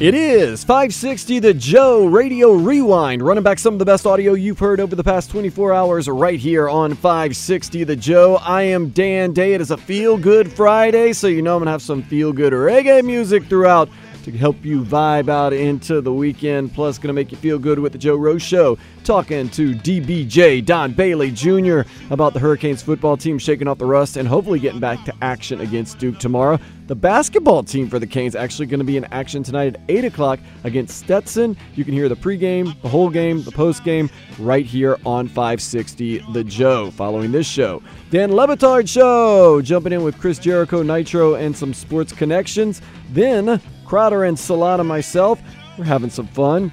[0.00, 4.60] It is 560 The Joe Radio Rewind, running back some of the best audio you've
[4.60, 8.36] heard over the past 24 hours right here on 560 The Joe.
[8.36, 9.54] I am Dan Day.
[9.54, 12.32] It is a feel good Friday, so you know I'm going to have some feel
[12.32, 13.88] good reggae music throughout
[14.32, 16.74] to help you vibe out into the weekend.
[16.74, 18.78] Plus, going to make you feel good with the Joe Rose Show.
[19.04, 21.80] Talking to DBJ Don Bailey Jr.
[22.10, 25.60] about the Hurricanes football team shaking off the rust and hopefully getting back to action
[25.60, 26.58] against Duke tomorrow.
[26.88, 30.06] The basketball team for the Canes actually going to be in action tonight at 8
[30.06, 31.54] o'clock against Stetson.
[31.74, 36.44] You can hear the pregame, the whole game, the postgame right here on 560 The
[36.44, 36.90] Joe.
[36.92, 41.74] Following this show, Dan Le Batard Show, jumping in with Chris Jericho, Nitro, and some
[41.74, 42.80] sports connections.
[43.10, 45.40] Then Crowder and Solana myself,
[45.78, 46.70] we're having some fun.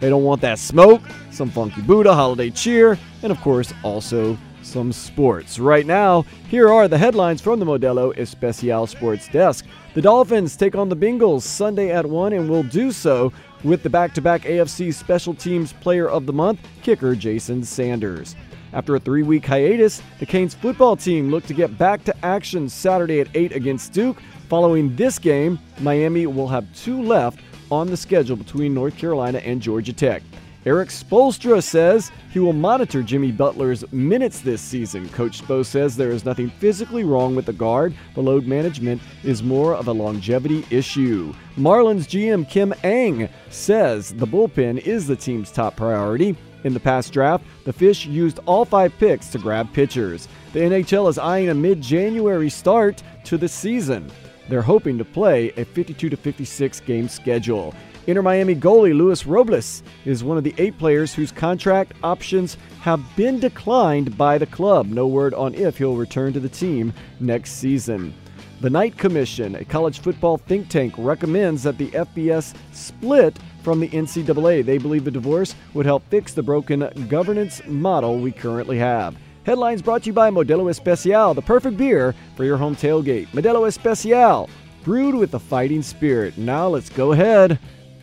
[0.00, 4.90] They don't want that smoke, some funky Buddha, holiday cheer, and of course, also some
[4.90, 5.60] sports.
[5.60, 9.64] Right now, here are the headlines from the Modelo Especial Sports Desk.
[9.94, 13.90] The Dolphins take on the Bengals Sunday at 1 and will do so with the
[13.90, 18.34] back to back AFC Special Teams Player of the Month, kicker Jason Sanders.
[18.72, 22.68] After a three week hiatus, the Canes football team looked to get back to action
[22.68, 24.20] Saturday at 8 against Duke.
[24.48, 29.60] Following this game, Miami will have two left on the schedule between North Carolina and
[29.60, 30.22] Georgia Tech.
[30.64, 35.06] Erik Spoelstra says he will monitor Jimmy Butler's minutes this season.
[35.10, 37.94] Coach Spo says there is nothing physically wrong with the guard.
[38.14, 41.34] The load management is more of a longevity issue.
[41.58, 46.34] Marlins GM Kim Ng says the bullpen is the team's top priority.
[46.64, 50.26] In the past draft, the Fish used all five picks to grab pitchers.
[50.54, 54.10] The NHL is eyeing a mid January start to the season.
[54.48, 57.74] They're hoping to play a 52 56 game schedule.
[58.06, 63.04] Inter Miami goalie Luis Robles is one of the eight players whose contract options have
[63.16, 64.86] been declined by the club.
[64.86, 68.14] No word on if he'll return to the team next season.
[68.62, 73.88] The Knight Commission, a college football think tank, recommends that the FBS split from the
[73.90, 74.64] NCAA.
[74.64, 79.14] They believe the divorce would help fix the broken governance model we currently have.
[79.48, 83.28] Headlines brought to you by Modelo Especial, the perfect beer for your home tailgate.
[83.28, 84.50] Modelo Especial,
[84.84, 86.36] brewed with the fighting spirit.
[86.36, 87.58] Now let's go ahead.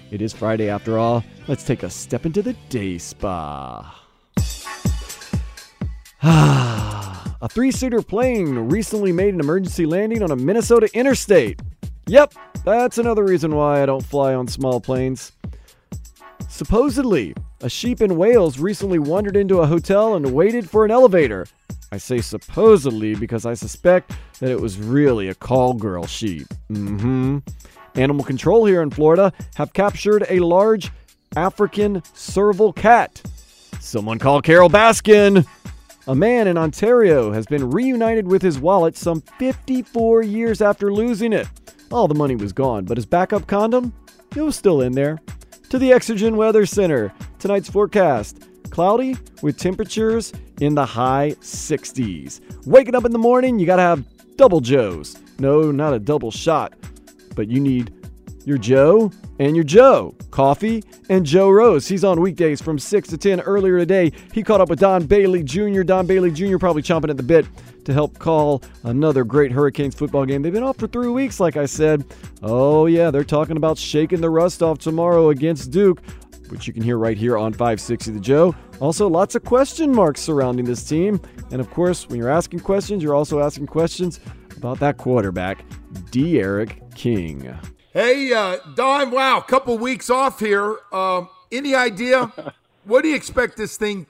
[0.10, 1.24] It is Friday after all.
[1.48, 4.02] Let's take a step into the day spa.
[6.24, 11.62] a three seater plane recently made an emergency landing on a Minnesota interstate.
[12.08, 12.34] Yep,
[12.64, 15.32] that's another reason why I don't fly on small planes.
[16.56, 21.46] Supposedly, a sheep in Wales recently wandered into a hotel and waited for an elevator.
[21.92, 26.48] I say supposedly because I suspect that it was really a call girl sheep.
[26.72, 27.38] Mm hmm.
[27.96, 30.94] Animal control here in Florida have captured a large
[31.36, 33.22] African serval cat.
[33.82, 35.46] Someone call Carole Baskin.
[36.08, 41.34] A man in Ontario has been reunited with his wallet some 54 years after losing
[41.34, 41.50] it.
[41.92, 43.92] All the money was gone, but his backup condom,
[44.38, 45.20] it was still in there
[45.70, 47.14] to the Exergen Weather Center.
[47.40, 52.42] Tonight's forecast cloudy with temperatures in the high 60s.
[52.66, 54.04] Waking up in the morning, you got to have
[54.36, 55.18] double Joes.
[55.40, 56.74] No, not a double shot,
[57.36, 57.94] but you need
[58.46, 60.16] your Joe and your Joe.
[60.32, 61.88] Coffee and Joe Rose.
[61.88, 63.42] He's on weekdays from 6 to 10.
[63.42, 65.84] Earlier today, he caught up with Don Bailey Jr.
[65.84, 66.58] Don Bailey Jr.
[66.58, 67.46] probably chomping at the bit
[67.86, 70.42] to help call another great Hurricanes football game.
[70.42, 72.06] They've been off for three weeks, like I said.
[72.42, 76.02] Oh, yeah, they're talking about shaking the rust off tomorrow against Duke,
[76.50, 78.56] which you can hear right here on 560 The Joe.
[78.80, 81.22] Also, lots of question marks surrounding this team.
[81.52, 84.20] And of course, when you're asking questions, you're also asking questions
[84.58, 85.64] about that quarterback,
[86.12, 87.56] D'Eriq King.
[87.96, 90.80] Hey, uh, Don, wow, couple weeks off here.
[90.92, 92.30] Um, any idea?
[92.84, 94.06] what do you expect this thing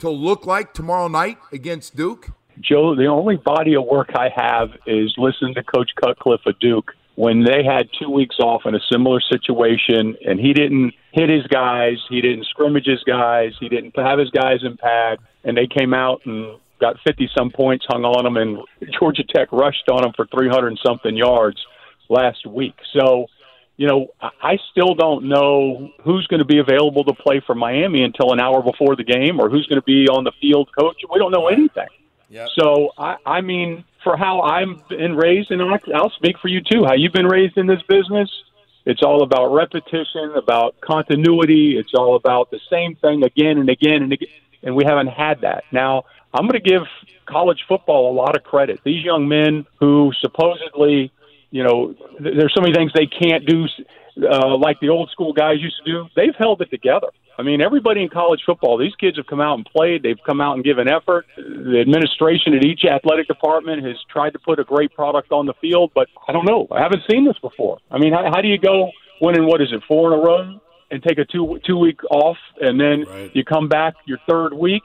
[0.00, 2.28] to look like tomorrow night against Duke?
[2.60, 6.92] Joe, the only body of work I have is listening to Coach Cutcliffe of Duke
[7.14, 11.46] when they had two weeks off in a similar situation, and he didn't hit his
[11.46, 15.66] guys, he didn't scrimmage his guys, he didn't have his guys in pad, and they
[15.66, 18.58] came out and got 50 some points hung on them, and
[18.98, 21.56] Georgia Tech rushed on them for 300 and something yards
[22.10, 22.74] last week.
[22.92, 23.26] So,
[23.76, 28.02] you know, I still don't know who's going to be available to play for Miami
[28.02, 30.96] until an hour before the game, or who's going to be on the field coach.
[31.10, 31.88] We don't know anything.
[32.28, 32.48] Yep.
[32.58, 35.62] So, I, I mean, for how I'm been raised, and
[35.94, 36.84] I'll speak for you too.
[36.84, 38.30] How you've been raised in this business,
[38.84, 41.78] it's all about repetition, about continuity.
[41.78, 44.28] It's all about the same thing again and again and again,
[44.62, 45.64] and we haven't had that.
[45.72, 46.82] Now, I'm going to give
[47.26, 48.80] college football a lot of credit.
[48.84, 51.12] These young men who supposedly,
[51.50, 53.66] you know, there's so many things they can't do,
[54.22, 56.06] uh, like the old school guys used to do.
[56.14, 57.08] They've held it together.
[57.38, 60.02] I mean, everybody in college football, these kids have come out and played.
[60.02, 61.24] They've come out and given effort.
[61.36, 65.54] The administration at each athletic department has tried to put a great product on the
[65.60, 66.68] field, but I don't know.
[66.70, 67.78] I haven't seen this before.
[67.90, 68.90] I mean, how, how do you go
[69.22, 70.60] winning, what is it, four in a row?
[70.92, 73.30] And take a two two week off, and then right.
[73.32, 74.82] you come back your third week,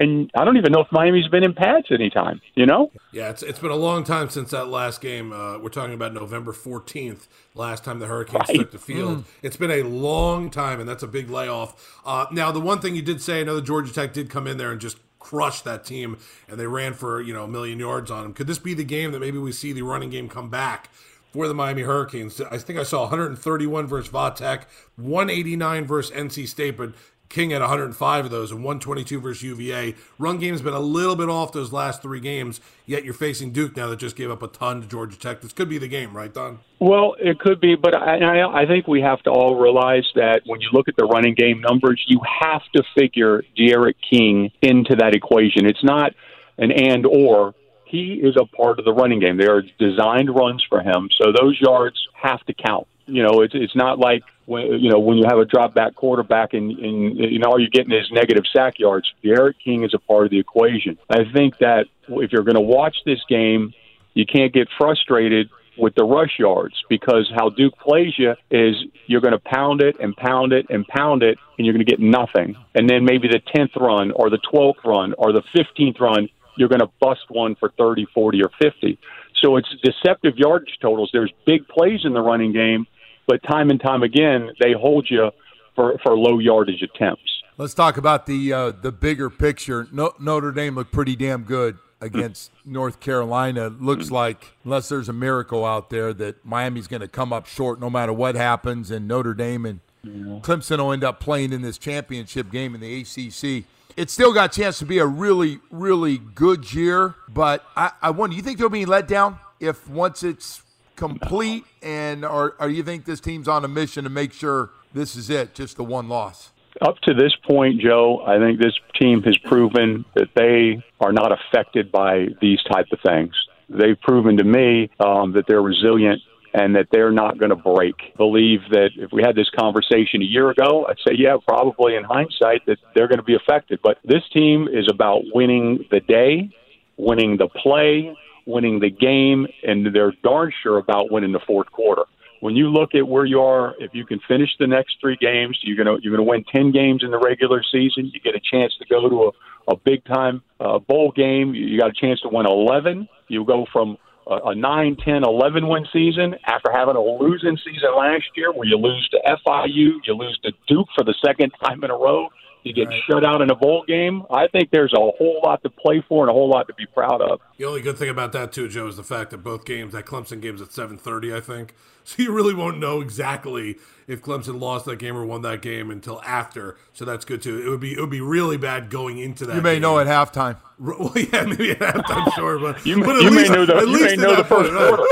[0.00, 2.40] and I don't even know if Miami's been in pads anytime.
[2.54, 2.90] You know?
[3.12, 5.32] Yeah, it's it's been a long time since that last game.
[5.32, 8.58] Uh, we're talking about November fourteenth, last time the Hurricanes right.
[8.58, 9.18] took the field.
[9.18, 9.24] Mm.
[9.42, 12.00] It's been a long time, and that's a big layoff.
[12.04, 14.46] Uh, now, the one thing you did say, I know the Georgia Tech did come
[14.46, 16.18] in there and just crush that team,
[16.48, 18.34] and they ran for you know a million yards on them.
[18.34, 20.90] Could this be the game that maybe we see the running game come back?
[21.32, 26.76] For the Miami Hurricanes, I think I saw 131 versus Vatech, 189 versus NC State,
[26.76, 26.92] but
[27.34, 29.96] King had 105 of those and 122 versus UVA.
[30.20, 33.76] Run game's been a little bit off those last three games, yet you're facing Duke
[33.76, 35.40] now that just gave up a ton to Georgia Tech.
[35.40, 36.60] This could be the game, right, Don?
[36.78, 40.60] Well, it could be, but I, I, think we have to all realize that when
[40.60, 45.16] you look at the running game numbers, you have to figure D'Eriq King into that
[45.16, 45.66] equation.
[45.66, 46.12] It's not
[46.58, 47.54] an and or.
[47.84, 49.38] He is a part of the running game.
[49.38, 52.86] There are designed runs for him, so those yards have to count.
[53.06, 55.94] You know, it's it's not like when you know when you have a drop back
[55.94, 59.12] quarterback and, and you know all you're getting is negative sack yards.
[59.22, 60.98] D'Eriq King is a part of the equation.
[61.08, 63.72] I think that if you're going to watch this game,
[64.14, 68.76] you can't get frustrated with the rush yards because how Duke plays you is
[69.06, 71.90] you're going to pound it and pound it and pound it and you're going to
[71.90, 72.56] get nothing.
[72.74, 76.68] And then maybe the 10th run or the 12th run or the 15th run, you're
[76.68, 78.98] going to bust one for 30, 40, or 50.
[79.42, 81.10] So it's deceptive yardage totals.
[81.12, 82.86] There's big plays in the running game,
[83.26, 85.30] but time and time again, they hold you
[85.74, 87.22] for, for low yardage attempts.
[87.56, 89.86] Let's talk about the uh, the bigger picture.
[89.92, 93.68] No, Notre Dame looked pretty damn good against North Carolina.
[93.68, 97.80] Looks like unless there's a miracle out there that Miami's going to come up short
[97.80, 100.40] no matter what happens, and Notre Dame and yeah.
[100.40, 103.64] Clemson will end up playing in this championship game in the ACC.
[103.96, 108.10] It's still got a chance to be a really, really good year, but I, I
[108.10, 110.63] wonder, you think they'll be let down if once it's
[110.96, 115.30] complete, and or, you think this team's on a mission to make sure this is
[115.30, 116.50] it, just the one loss?
[116.80, 121.30] Up to this point, Joe, I think this team has proven that they are not
[121.30, 123.32] affected by these type of things.
[123.68, 126.20] They've proven to me um, that they're resilient
[126.52, 128.16] and that they're not going to break.
[128.16, 132.04] Believe that if we had this conversation a year ago, I'd say, yeah, probably in
[132.04, 133.80] hindsight that they're going to be affected.
[133.82, 136.50] But this team is about winning the day,
[136.96, 142.02] winning the play, winning the game, and they're darn sure about winning the fourth quarter.
[142.40, 145.58] When you look at where you are, if you can finish the next three games,
[145.62, 148.10] you're gonna you're gonna win ten games in the regular season.
[148.12, 149.32] You get a chance to go to
[149.68, 151.54] a, a big time uh, bowl game.
[151.54, 153.08] You got a chance to win eleven.
[153.28, 157.90] You go from a, a 9, 10, 11 win season after having a losing season
[157.96, 161.84] last year where you lose to FIU, you lose to Duke for the second time
[161.84, 162.28] in a row.
[162.62, 163.02] You get right.
[163.06, 164.22] shut out in a bowl game.
[164.30, 166.86] I think there's a whole lot to play for and a whole lot to be
[166.86, 167.40] proud of.
[167.56, 170.06] The only good thing about that too, Joe, is the fact that both games, that
[170.06, 171.74] Clemson game's at 7:30, I think.
[172.06, 175.90] So you really won't know exactly if Clemson lost that game or won that game
[175.90, 176.76] until after.
[176.92, 177.66] So that's good too.
[177.66, 179.56] It would be it would be really bad going into that.
[179.56, 179.82] You may game.
[179.82, 180.58] know at halftime.
[180.76, 184.04] Well, yeah, maybe at halftime, sure, but you, but you least, may know the, you
[184.04, 185.04] may know the first point, quarter.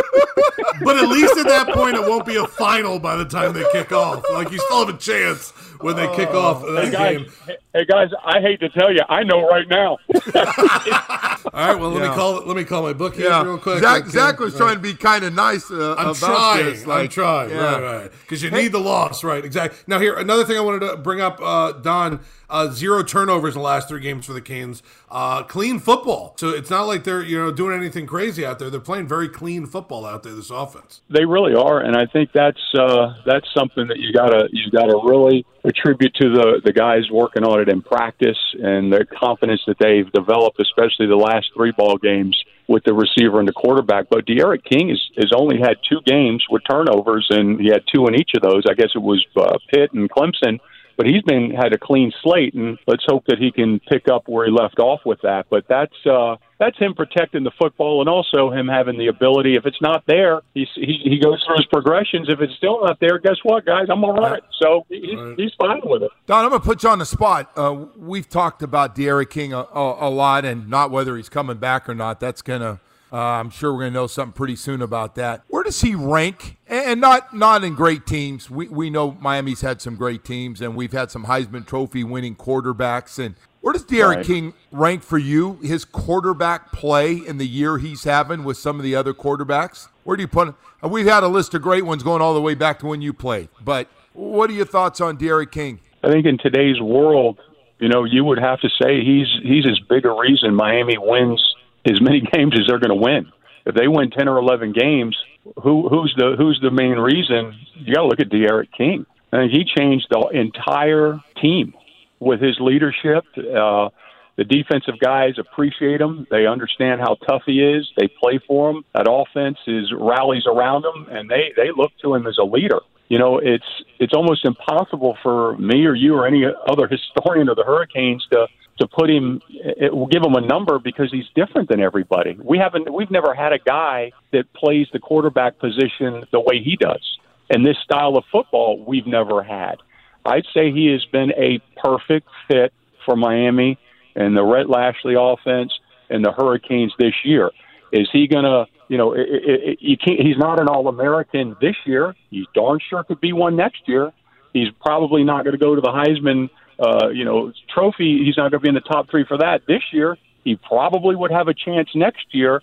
[0.85, 3.65] but at least at that point, it won't be a final by the time they
[3.73, 4.25] kick off.
[4.33, 7.57] Like you still have a chance when they kick off uh, that hey guys, game.
[7.75, 9.99] Hey guys, I hate to tell you, I know right now.
[10.15, 12.11] All right, well let yeah.
[12.11, 13.43] me call let me call my book here yeah.
[13.43, 13.81] real quick.
[13.81, 15.71] Zach, Zach was trying to be kind of nice.
[15.71, 16.65] Uh, I'm trying.
[16.65, 16.87] This.
[16.87, 17.51] Like, I'm trying.
[17.51, 17.57] Yeah.
[17.57, 18.13] Right, right.
[18.23, 18.63] Because you hey.
[18.63, 19.45] need the loss, right?
[19.45, 19.79] Exactly.
[19.87, 22.21] Now here, another thing I wanted to bring up, uh, Don.
[22.53, 24.83] Uh, zero turnovers in the last three games for the Canes.
[25.11, 26.35] Uh, clean football.
[26.37, 28.69] So it's not like they're you know doing anything crazy out there.
[28.69, 30.35] They're playing very clean football out there.
[30.35, 31.01] This offense.
[31.09, 35.01] They really are, and I think that's uh, that's something that you gotta you gotta
[35.03, 39.79] really attribute to the the guys working on it in practice and the confidence that
[39.79, 42.37] they've developed, especially the last three ball games
[42.69, 44.11] with the receiver and the quarterback.
[44.11, 48.07] But D'Eriq King has, has only had two games with turnovers, and he had two
[48.09, 48.65] in each of those.
[48.69, 50.59] I guess it was uh, Pitt and Clemson
[51.03, 54.29] but he's been had a clean slate, and let's hope that he can pick up
[54.29, 55.47] where he left off with that.
[55.51, 59.57] But that's uh, that's him protecting the football, and also him having the ability.
[59.57, 62.29] If it's not there, he he, he goes through his progressions.
[62.29, 63.89] If it's still not there, guess what, guys?
[63.91, 64.41] I'm all right.
[64.61, 66.13] So he's, he's fine with it.
[66.27, 67.51] Don, I'm gonna put you on the spot.
[67.57, 71.57] Uh, we've talked about D'Eriq King a, a, a lot, and not whether he's coming
[71.57, 72.21] back or not.
[72.21, 72.79] That's gonna
[73.13, 75.43] uh, I'm sure we're going to know something pretty soon about that.
[75.49, 76.57] Where does he rank?
[76.67, 78.49] And not not in great teams.
[78.49, 82.35] We we know Miami's had some great teams, and we've had some Heisman Trophy winning
[82.35, 83.23] quarterbacks.
[83.23, 84.27] And where does D'Eriq right.
[84.27, 85.59] King rank for you?
[85.63, 89.89] His quarterback play in the year he's having with some of the other quarterbacks.
[90.05, 90.57] Where do you put him?
[90.83, 93.13] We've had a list of great ones going all the way back to when you
[93.13, 93.51] played.
[93.63, 95.81] But what are your thoughts on D'Eriq King?
[96.03, 97.39] I think in today's world,
[97.79, 101.41] you know, you would have to say he's he's as big a reason Miami wins
[101.87, 103.33] as many games as they're going to win.
[103.65, 105.17] If they win ten or eleven games,
[105.63, 107.55] who who's the who's the main reason?
[107.77, 109.07] You got to look at D'Eriq King.
[109.33, 111.75] I think he changed the entire team
[112.21, 113.25] with his leadership.
[113.37, 113.89] Uh,
[114.37, 116.27] the defensive guys appreciate him.
[116.31, 117.91] They understand how tough he is.
[117.97, 118.85] They play for him.
[118.95, 122.81] That offense is rallies around him, and they they look to him as a leader.
[123.09, 123.65] You know, it's
[123.99, 128.47] it's almost impossible for me or you or any other historian of the Hurricanes to
[128.79, 132.37] to put him it will give him a number because he's different than everybody.
[132.43, 136.77] We haven't we've never had a guy that plays the quarterback position the way he
[136.77, 137.19] does.
[137.51, 139.77] And this style of football we've never had.
[140.25, 142.73] I'd say he has been a perfect fit
[143.05, 143.79] for Miami
[144.15, 145.73] and the Rhett Lashlee offense
[146.09, 147.51] and the Hurricanes this year.
[147.93, 151.57] Is he going to, you know, it, it, it, can't, he's not an All American
[151.61, 152.15] this year.
[152.31, 154.13] He's darn sure could be one next year.
[154.53, 158.23] He's probably not going to go to the Heisman uh, you know, trophy.
[158.25, 160.17] He's not going to be in the top three for that this year.
[160.45, 162.61] He probably would have a chance next year.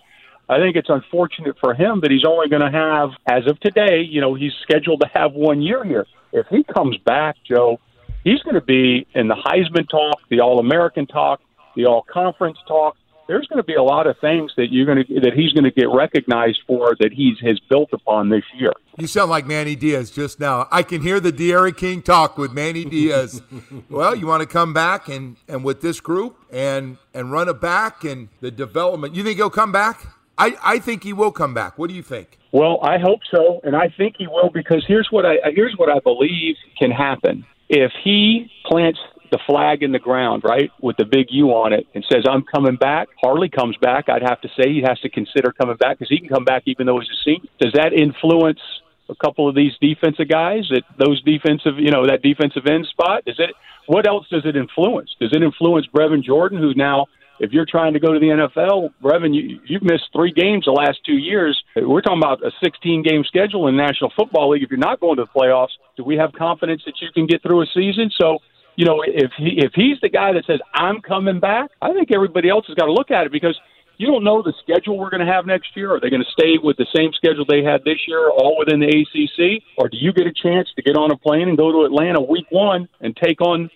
[0.48, 4.02] I think it's unfortunate for him that he's only going to have, as of today,
[4.02, 6.06] you know, he's scheduled to have one year here.
[6.32, 7.78] If he comes back, Joe,
[8.24, 11.40] he's going to be in the Heisman talk, the All American talk,
[11.76, 12.96] the All Conference talk
[13.30, 15.62] there's going to be a lot of things that you're going to that he's going
[15.62, 18.72] to get recognized for that he's has built upon this year.
[18.98, 20.66] You sound like Manny Diaz just now.
[20.72, 23.40] I can hear the D'Eriq King talk with Manny Diaz.
[23.88, 27.60] well, you want to come back and and with this group and and run it
[27.60, 29.14] back and the development.
[29.14, 30.08] You think he'll come back?
[30.36, 31.78] I, I think he will come back.
[31.78, 32.36] What do you think?
[32.50, 35.88] Well, I hope so, and I think he will because here's what I here's what
[35.88, 37.46] I believe can happen.
[37.68, 38.98] If he plants
[39.30, 42.42] the flag in the ground, right, with the big U on it, and says, I'm
[42.42, 43.08] coming back.
[43.20, 44.08] Harley comes back.
[44.08, 46.62] I'd have to say he has to consider coming back because he can come back
[46.66, 47.50] even though he's a senior.
[47.60, 48.60] Does that influence
[49.08, 53.24] a couple of these defensive guys that those defensive, you know, that defensive end spot?
[53.24, 53.50] Does it?
[53.86, 55.10] What else does it influence?
[55.20, 57.06] Does it influence Brevin Jordan, who now
[57.40, 60.72] if you're trying to go to the NFL, Brevin, you, you've missed three games the
[60.72, 61.60] last two years.
[61.74, 64.62] We're talking about a 16 game schedule in the National Football League.
[64.62, 67.42] If you're not going to the playoffs, do we have confidence that you can get
[67.42, 68.10] through a season?
[68.20, 68.40] So
[68.76, 72.10] you know, if he if he's the guy that says I'm coming back, I think
[72.12, 73.58] everybody else has got to look at it because
[74.00, 75.94] you don't know the schedule we're going to have next year.
[75.94, 78.80] Are they going to stay with the same schedule they had this year, all within
[78.80, 81.70] the ACC, or do you get a chance to get on a plane and go
[81.70, 83.68] to Atlanta week one and take on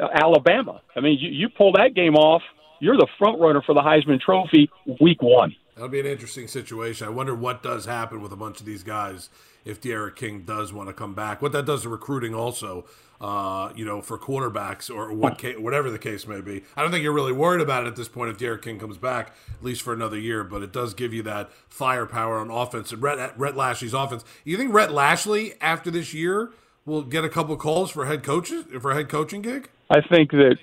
[0.00, 0.80] uh, Alabama?
[0.94, 2.42] I mean, you, you pull that game off,
[2.78, 5.56] you're the front runner for the Heisman Trophy week one.
[5.74, 7.08] That'll be an interesting situation.
[7.08, 9.30] I wonder what does happen with a bunch of these guys
[9.64, 11.42] if D'Eriq King does want to come back.
[11.42, 12.84] What that does to recruiting also,
[13.20, 16.62] uh, you know, for quarterbacks or what ca- whatever the case may be.
[16.76, 18.98] I don't think you're really worried about it at this point if D'Eriq King comes
[18.98, 20.44] back, at least for another year.
[20.44, 24.24] But it does give you that firepower on offense and Rhett, Rhett Lashlee's offense.
[24.44, 26.52] You think Rhett Lashlee after this year
[26.84, 29.70] will get a couple calls for head coaches for a head coaching gig?
[29.90, 30.56] I think that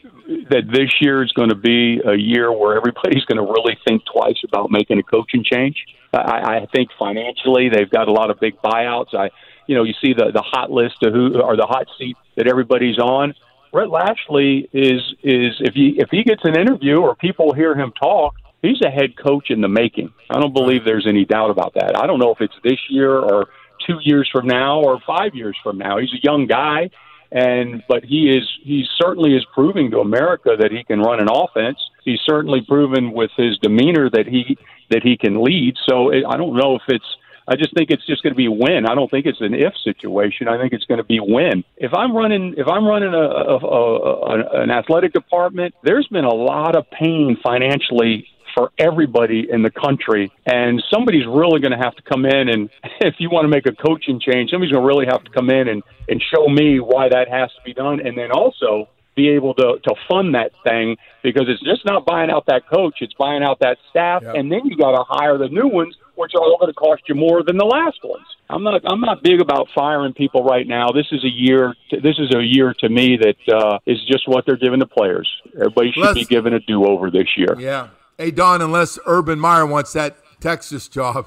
[0.49, 4.01] that this year is going to be a year where everybody's going to really think
[4.11, 5.77] twice about making a coaching change.
[6.11, 9.13] I, I think financially they've got a lot of big buyouts.
[9.13, 9.29] I,
[9.67, 12.47] you know, you see the the hot list of who or the hot seat that
[12.47, 13.35] everybody's on.
[13.71, 17.93] Rhett Lashlee is is if he if he gets an interview or people hear him
[18.01, 18.33] talk,
[18.63, 20.11] he's a head coach in the making.
[20.31, 21.95] I don't believe there's any doubt about that.
[21.95, 23.49] I don't know if it's this year or
[23.85, 25.97] two years from now or five years from now.
[25.97, 26.89] He's a young guy
[27.31, 31.27] and but he is he certainly is proving to America that he can run an
[31.31, 31.77] offense.
[32.03, 34.57] He's certainly proven with his demeanor that he
[34.89, 35.75] that he can lead.
[35.87, 37.05] So it, I don't know if it's
[37.47, 38.85] I just think it's just going to be win.
[38.87, 40.47] I don't think it's an if situation.
[40.47, 41.63] I think it's going to be win.
[41.77, 46.25] If I'm running, if I'm running a, a, a, a an athletic department, there's been
[46.25, 50.31] a lot of pain financially for everybody in the country.
[50.45, 52.69] And somebody's really going to have to come in and,
[53.01, 55.49] if you want to make a coaching change, somebody's going to really have to come
[55.49, 57.99] in and, and show me why that has to be done.
[58.05, 62.29] And then also be able to, to fund that thing because it's just not buying
[62.29, 64.21] out that coach, it's buying out that staff.
[64.23, 64.35] Yep.
[64.35, 67.01] And then you got to hire the new ones, which are all going to cost
[67.07, 68.25] you more than the last ones.
[68.49, 68.81] I'm not.
[68.85, 70.87] I'm not big about firing people right now.
[70.89, 71.75] This is a year.
[71.91, 74.87] To, this is a year to me that uh, is just what they're giving the
[74.87, 75.29] players.
[75.55, 77.55] Everybody should Let's- be given a do over this year.
[77.59, 77.89] Yeah.
[78.19, 81.25] Hey, Don, unless Urban Meyer wants that Texas job,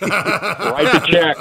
[0.00, 1.36] Write the check.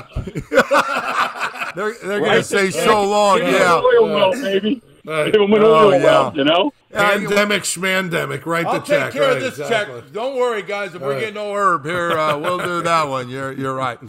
[1.74, 3.38] they're, they're going to say so long.
[3.39, 3.75] Yeah.
[3.82, 4.82] oil well, baby.
[5.06, 6.03] Give 'em an Oh, oil yeah.
[6.03, 6.74] well, you know.
[6.91, 8.46] Pandemic, schmandemic.
[8.48, 9.12] Write I'll the check.
[9.12, 10.01] take care right, of this exactly.
[10.01, 10.12] check.
[10.12, 10.96] Don't worry, guys.
[10.96, 11.19] If we're Right.
[11.19, 13.29] getting no herb here, uh, we'll do that one.
[13.29, 14.00] You're you're right.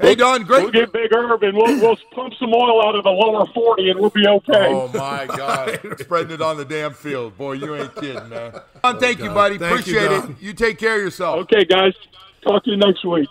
[0.00, 0.64] Hey, Don, great.
[0.64, 3.90] We'll get Big Herb and we'll, we'll pump some oil out of the lower 40
[3.90, 4.66] and we'll be okay.
[4.68, 5.78] Oh my God!
[5.98, 7.52] Spreading it on the damn field, boy.
[7.52, 8.60] You ain't kidding, man.
[8.82, 9.56] Don, thank you, buddy.
[9.56, 10.30] Thank Appreciate Don.
[10.32, 10.36] it.
[10.42, 11.38] You take care of yourself.
[11.44, 11.94] Okay, guys.
[12.42, 13.28] Talk to you next week.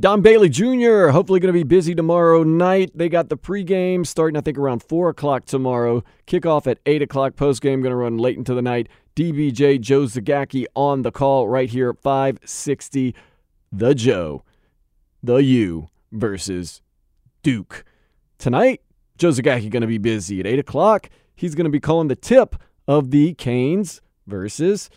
[0.00, 1.08] Don Bailey Jr.
[1.08, 2.90] hopefully going to be busy tomorrow night.
[2.94, 6.02] They got the pregame starting, I think, around 4 o'clock tomorrow.
[6.26, 7.34] Kickoff at 8 o'clock.
[7.34, 8.88] Postgame going to run late into the night.
[9.14, 13.14] DBJ Joe Zagacki on the call right here at 560.
[13.70, 14.42] The Joe,
[15.22, 16.80] the U versus
[17.42, 17.84] Duke.
[18.38, 18.80] Tonight,
[19.18, 21.10] Joe Zagacki going to be busy at 8 o'clock.
[21.36, 22.56] He's going to be calling the tip
[22.88, 24.88] of the Canes versus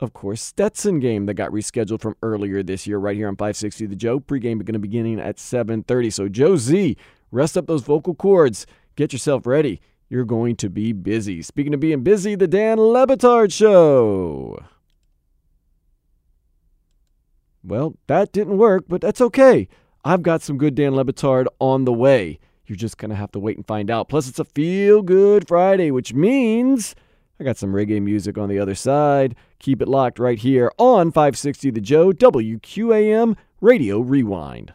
[0.00, 3.86] of course, Stetson game that got rescheduled from earlier this year right here on 560
[3.86, 4.20] The Joe.
[4.20, 6.12] Pregame going to be beginning at 7:30.
[6.12, 6.96] So Joe Z,
[7.30, 8.66] rest up those vocal cords.
[8.96, 9.80] Get yourself ready.
[10.08, 11.42] You're going to be busy.
[11.42, 14.58] Speaking of being busy, the Dan Le Batard Show.
[17.62, 19.68] Well, that didn't work, but that's okay.
[20.04, 22.38] I've got some good Dan Le Batard on the way.
[22.66, 24.08] You're just going to have to wait and find out.
[24.08, 26.94] Plus, it's a feel good Friday, which means
[27.40, 29.36] I got some reggae music on the other side.
[29.60, 34.72] Keep it locked right here on 560 The Joe, WQAM Radio Rewind.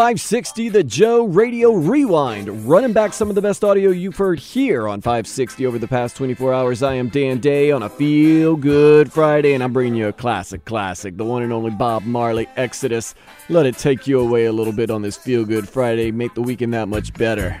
[0.00, 4.38] Five sixty, the Joe Radio Rewind, running back some of the best audio you've heard
[4.38, 6.82] here on 560 over the past 24 hours.
[6.82, 10.64] I am Dan Day on a Feel Good Friday, and I'm bringing you a classic,
[10.64, 13.14] classic, the one and only Bob Marley, Exodus.
[13.50, 16.40] Let it take you away a little bit on this Feel Good Friday, make the
[16.40, 17.60] weekend that much better.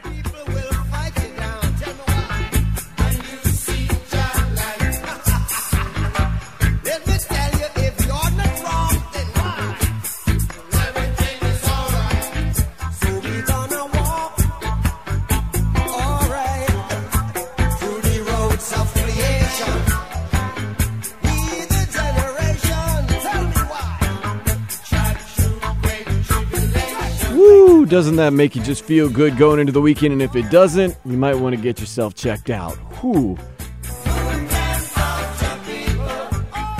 [27.90, 30.12] Doesn't that make you just feel good going into the weekend?
[30.12, 32.76] And if it doesn't, you might want to get yourself checked out.
[33.00, 33.36] Whew.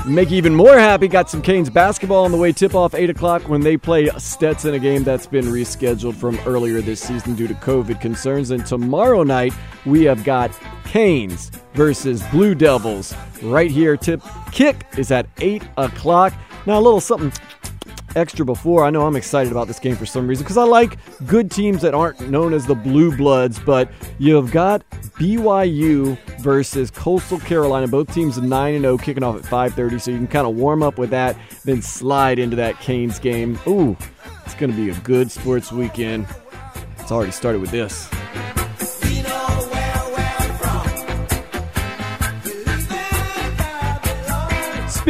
[0.07, 1.09] Make you even more happy.
[1.09, 2.53] Got some Canes basketball on the way.
[2.53, 6.81] Tip off 8 o'clock when they play Stetson, a game that's been rescheduled from earlier
[6.81, 8.53] this season due to COVID concerns.
[8.53, 9.53] And tomorrow night,
[9.85, 13.96] we have got Canes versus Blue Devils right here.
[13.96, 16.33] Tip kick is at 8 o'clock.
[16.66, 17.33] Now, a little something
[18.16, 18.85] extra before.
[18.85, 21.83] I know I'm excited about this game for some reason because I like good teams
[21.83, 27.87] that aren't known as the Blue Bloods, but you've got BYU versus Coastal Carolina.
[27.88, 30.83] Both teams 9 and 0 kicking off at 5:30, so you can kind of warm
[30.83, 33.59] up with that, then slide into that Canes game.
[33.66, 33.96] Ooh,
[34.44, 36.27] it's going to be a good sports weekend.
[36.99, 38.09] It's already started with this.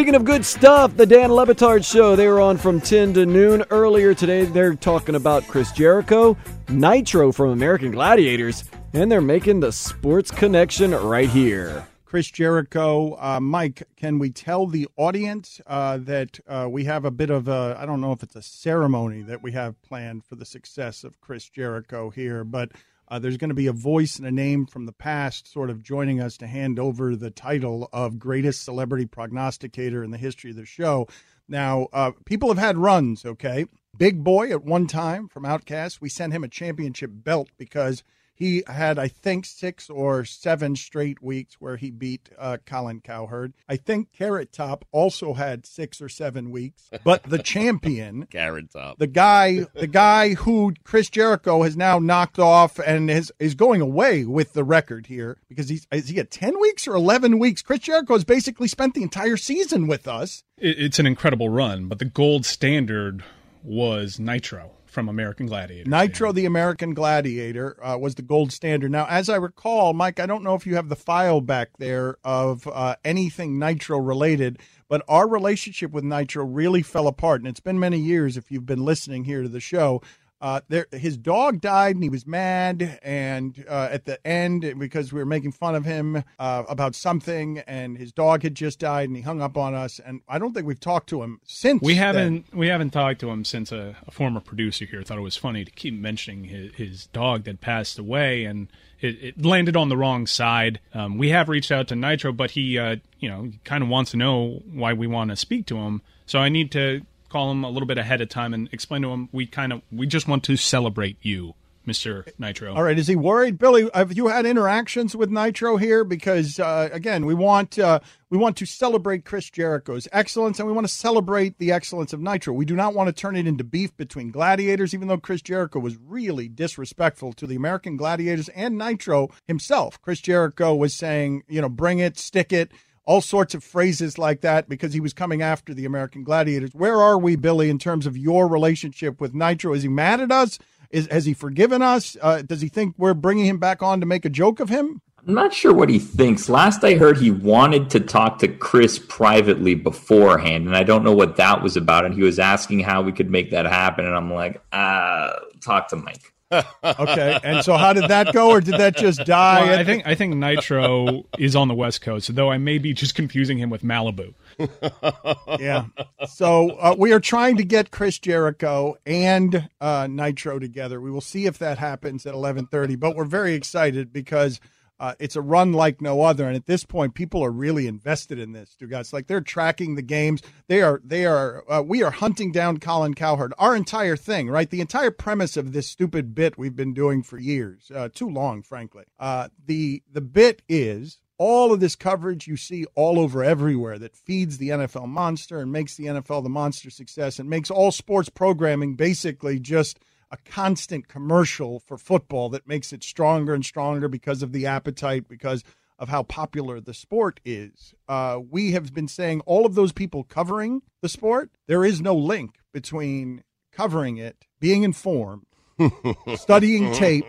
[0.01, 3.27] Speaking of good stuff, the Dan Le Batard show, they were on from 10 to
[3.27, 4.47] noon earlier today.
[4.47, 6.39] They're talking about Chris Jericho,
[6.71, 11.87] Nitro from American Gladiators, and they're making the sports connection right here.
[12.07, 13.15] Chris Jericho.
[13.21, 17.49] Uh, Mike, can we tell the audience uh, that uh, we have a bit of
[17.49, 21.05] a, I don't know if it's a ceremony that we have planned for the success
[21.05, 22.73] of Chris Jericho here, but
[23.11, 25.83] uh, there's going to be a voice and a name from the past sort of
[25.83, 30.57] joining us to hand over the title of greatest celebrity prognosticator in the history of
[30.57, 31.09] the show.
[31.49, 33.67] Now, uh, people have had runs, okay?
[33.97, 38.05] Big Boy at one time from Outkast, we sent him a championship belt because
[38.41, 43.53] He had, I think, six or seven straight weeks where he beat uh, Colin Cowherd.
[43.69, 48.99] I think Carrot Top also had six or seven weeks, but the champion, Carrot Top.
[48.99, 53.83] the guy, the guy who Chris Jericho has now knocked off and is is going
[53.83, 57.61] away with the record here because he's is he at ten weeks or eleven weeks?
[57.61, 60.45] Chris Jericho has basically spent the entire season with us.
[60.57, 63.23] It, it's an incredible run, but the gold standard
[63.63, 65.89] was Nitro from American Gladiator.
[65.89, 68.91] Nitro, the American Gladiator, uh, was the gold standard.
[68.91, 72.17] Now, as I recall, Mike, I don't know if you have the file back there
[72.25, 77.41] of uh, anything Nitro related, but our relationship with Nitro really fell apart.
[77.41, 80.03] And it's been many years if you've been listening here to the show.
[80.41, 82.99] Uh, there, his dog died, and he was mad.
[83.03, 87.59] And uh, at the end, because we were making fun of him uh, about something,
[87.67, 89.99] and his dog had just died, and he hung up on us.
[89.99, 91.83] And I don't think we've talked to him since.
[91.83, 95.23] We haven't we haven't talked to him since a, a former producer here thought it
[95.23, 98.69] was funny to keep mentioning his, his dog that passed away, and
[99.01, 100.79] it, it landed on the wrong side.
[100.95, 104.13] Um, we have reached out to Nitro, but he uh, you know kind of wants
[104.13, 106.01] to know why we want to speak to him.
[106.27, 109.11] So I need to call him a little bit ahead of time and explain to
[109.11, 111.55] him we kind of we just want to celebrate you,
[111.87, 112.75] Mister Nitro.
[112.75, 113.89] All right, is he worried, Billy?
[113.95, 116.05] Have you had interactions with Nitro here?
[116.05, 120.75] Because uh, again, we want uh, we want to celebrate Chris Jericho's excellence, and we
[120.75, 122.53] want to celebrate the excellence of Nitro.
[122.53, 125.79] We do not want to turn it into beef between gladiators, even though Chris Jericho
[125.79, 130.01] was really disrespectful to the American gladiators and Nitro himself.
[130.03, 132.71] Chris Jericho was saying, you know, bring it, stick it.
[133.07, 136.71] All sorts of phrases like that because he was coming after the American Gladiators.
[136.73, 139.73] Where are we, Billy, in terms of your relationship with Nitro?
[139.73, 140.59] Is he mad at us?
[140.91, 142.17] Is has he forgiven us?
[142.21, 145.01] Uh, does he think we're bringing him back on to make a joke of him?
[145.27, 146.49] I'm not sure what he thinks.
[146.49, 151.15] Last I heard, he wanted to talk to Chris privately beforehand, and I don't know
[151.15, 152.07] what that was about.
[152.07, 155.89] And he was asking how we could make that happen, and I'm like, uh, talk
[155.89, 156.33] to Mike.
[156.53, 159.65] Okay, and so how did that go, or did that just die?
[159.65, 162.93] Well, I think I think Nitro is on the West Coast, though I may be
[162.93, 164.35] just confusing him with Malibu.
[165.61, 165.85] yeah.
[166.29, 171.01] So uh, we are trying to get Chris Jericho and uh, Nitro together.
[171.01, 172.99] We will see if that happens at 11:30.
[172.99, 174.61] But we're very excited because
[175.01, 178.39] uh, it's a run like no other, and at this point, people are really invested
[178.39, 178.77] in this.
[178.79, 180.43] Dude, guys, like they're tracking the games.
[180.69, 181.01] They are.
[181.03, 181.65] They are.
[181.67, 183.55] Uh, we are hunting down Colin Cowherd.
[183.59, 184.69] Our entire thing, right?
[184.69, 188.63] The entire premise of this stupid bit we've been doing for years, uh, too long,
[188.63, 189.05] frankly.
[189.19, 194.15] Uh, the the bit is all of this coverage you see all over everywhere that
[194.15, 198.29] feeds the NFL monster and makes the NFL the monster success and makes all sports
[198.29, 199.99] programming basically just
[200.31, 205.29] a constant commercial for football that makes it stronger and stronger because of the appetite,
[205.29, 205.65] because
[205.99, 207.95] of how popular the sport is.
[208.09, 212.15] Uh, we have been saying all of those people covering the sport, there is no
[212.15, 215.47] link between covering it, being informed,
[216.37, 217.25] studying tape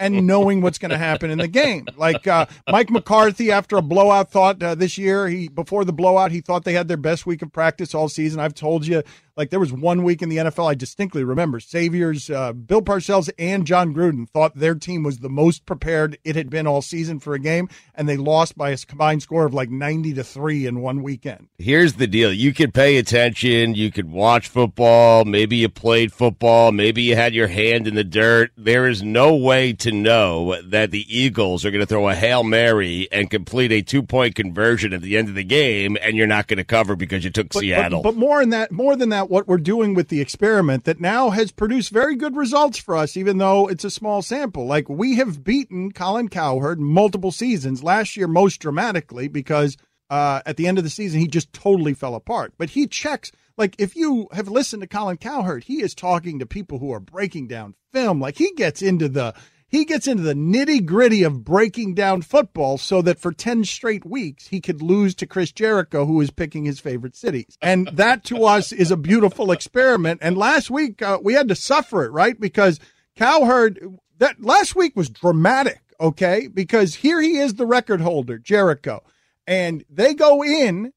[0.00, 1.86] and knowing what's going to happen in the game.
[1.96, 6.30] Like uh, Mike McCarthy, after a blowout, thought uh, this year he before the blowout
[6.30, 8.40] he thought they had their best week of practice all season.
[8.40, 9.02] I've told you,
[9.36, 11.60] like there was one week in the NFL I distinctly remember.
[11.60, 16.36] Saviors, uh, Bill Parcells, and Jon Gruden thought their team was the most prepared it
[16.36, 19.54] had been all season for a game, and they lost by a combined score of
[19.54, 21.48] like ninety to three in one weekend.
[21.58, 22.32] Here's the deal.
[22.32, 23.74] You could pay attention.
[23.74, 25.24] You could watch football.
[25.24, 26.72] Maybe you played football.
[26.72, 28.52] Maybe you had your hand in the dirt.
[28.56, 32.42] There is no way to know that the Eagles are going to throw a Hail
[32.44, 36.26] Mary and complete a two point conversion at the end of the game, and you're
[36.26, 38.02] not going to cover because you took But, Seattle.
[38.02, 41.00] but, but more than that, more than that, what we're doing with the experiment that
[41.00, 44.66] now has produced very good results for us, even though it's a small sample.
[44.66, 47.82] Like we have beaten Colin Cowherd multiple seasons.
[47.82, 49.76] Last year, most dramatically because
[50.10, 52.54] uh, at the end of the season he just totally fell apart.
[52.58, 53.32] But he checks.
[53.56, 57.00] Like if you have listened to Colin Cowherd, he is talking to people who are
[57.00, 58.20] breaking down film.
[58.20, 59.34] Like he gets into the
[59.74, 64.06] he gets into the nitty gritty of breaking down football so that for 10 straight
[64.06, 67.58] weeks he could lose to Chris Jericho, who is picking his favorite cities.
[67.60, 70.20] And that to us is a beautiful experiment.
[70.22, 72.38] And last week uh, we had to suffer it, right?
[72.38, 72.78] Because
[73.16, 76.46] Cowherd, that last week was dramatic, okay?
[76.46, 79.02] Because here he is, the record holder, Jericho.
[79.44, 80.92] And they go in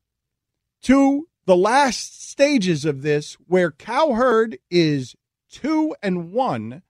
[0.84, 5.16] to the last stages of this where Cowherd is
[5.50, 6.84] two and one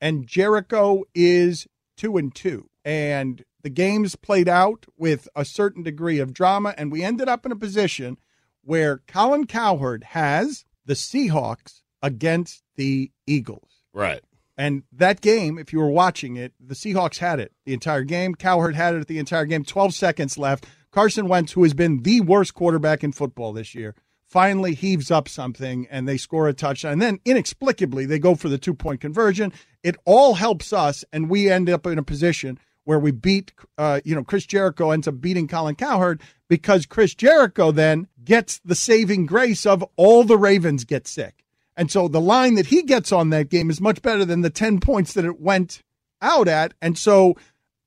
[0.00, 2.68] and Jericho is two and two.
[2.84, 7.44] And the games played out with a certain degree of drama, and we ended up
[7.44, 8.18] in a position
[8.62, 13.82] where Colin Cowherd has the Seahawks against the Eagles.
[13.92, 14.22] right.
[14.58, 18.34] And that game, if you were watching it, the Seahawks had it the entire game.
[18.34, 19.64] Cowherd had it the entire game.
[19.64, 20.66] 12 seconds left.
[20.90, 23.94] Carson Wentz, who has been the worst quarterback in football this year,
[24.28, 26.92] finally heaves up something and they score a touchdown.
[26.94, 29.52] And then inexplicably, they go for the two point conversion.
[29.82, 34.00] It all helps us, and we end up in a position where we beat, uh,
[34.04, 38.74] you know, Chris Jericho ends up beating Colin Cowherd because Chris Jericho then gets the
[38.74, 41.44] saving grace of all the Ravens get sick.
[41.76, 44.50] And so the line that he gets on that game is much better than the
[44.50, 45.82] 10 points that it went
[46.22, 46.74] out at.
[46.80, 47.36] And so,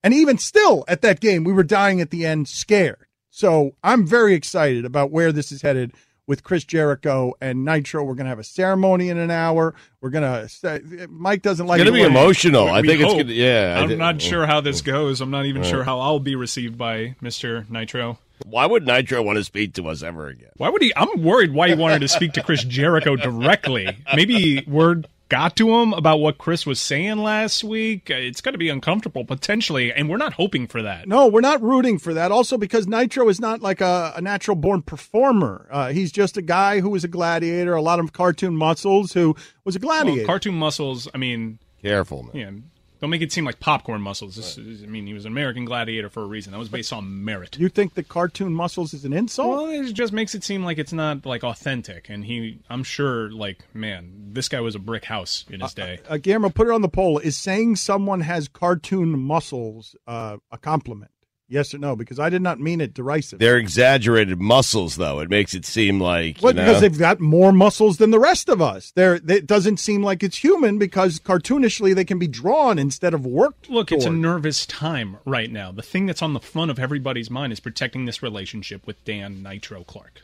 [0.04, 3.06] and even still at that game, we were dying at the end scared.
[3.30, 5.94] So I'm very excited about where this is headed
[6.30, 8.04] with Chris Jericho and Nitro.
[8.04, 9.74] We're going to have a ceremony in an hour.
[10.00, 12.68] We're going to, Mike doesn't like It's going to be way- emotional.
[12.70, 13.74] I We think it's gonna, yeah.
[13.76, 14.86] I I'm thi- not sure how this oh.
[14.86, 15.22] goes.
[15.22, 15.70] I'm not even Right.
[15.70, 17.68] sure how I'll be received by Mr.
[17.68, 18.20] Nitro.
[18.46, 20.52] Why would Nitro want to speak to us ever again?
[20.58, 20.94] Why would he?
[20.96, 23.98] I'm worried why he wanted to speak to Chris Jericho directly.
[24.16, 28.10] Maybe word got to him about what Chris was saying last week.
[28.12, 31.08] Uh, It's going to be uncomfortable potentially, and we're not hoping for that.
[31.08, 32.32] No, we're not rooting for that.
[32.32, 35.68] Also, because Nitro is not like a, a natural born performer.
[35.72, 39.36] Uh, he's just a guy who was a gladiator, a lot of cartoon muscles, who
[39.64, 40.20] was a gladiator.
[40.22, 41.08] Well, cartoon muscles.
[41.14, 42.36] I mean, Careful, man.
[42.36, 42.79] yeah.
[43.00, 44.36] Don't make it seem like popcorn muscles.
[44.36, 46.52] This is, I mean, he was an American gladiator for a reason.
[46.52, 47.58] That was based on merit.
[47.58, 49.50] you think the cartoon muscles is an insult?
[49.50, 52.10] Well, it just makes it seem like it's not like authentic.
[52.10, 56.00] And he, I'm sure, like, man, this guy was a brick house in his day.
[56.10, 57.20] uh, Guillermo, put it on the poll.
[57.20, 61.12] Is saying someone has cartoon muscles uh, a compliment?
[61.52, 61.96] Yes or no?
[61.96, 63.40] Because I did not mean it derisive.
[63.40, 65.20] They're exaggerated muscles, though.
[65.20, 68.20] It makes it seem like Well, you know, because they've got more muscles than the
[68.20, 68.92] rest of us.
[68.92, 73.26] They're, it doesn't seem like it's human because cartoonishly they can be drawn instead of
[73.26, 73.68] worked.
[73.68, 75.72] Look, it's a nervous time right now.
[75.72, 79.42] The thing that's on the front of everybody's mind is protecting this relationship with Dan
[79.42, 80.22] Nitro Clark.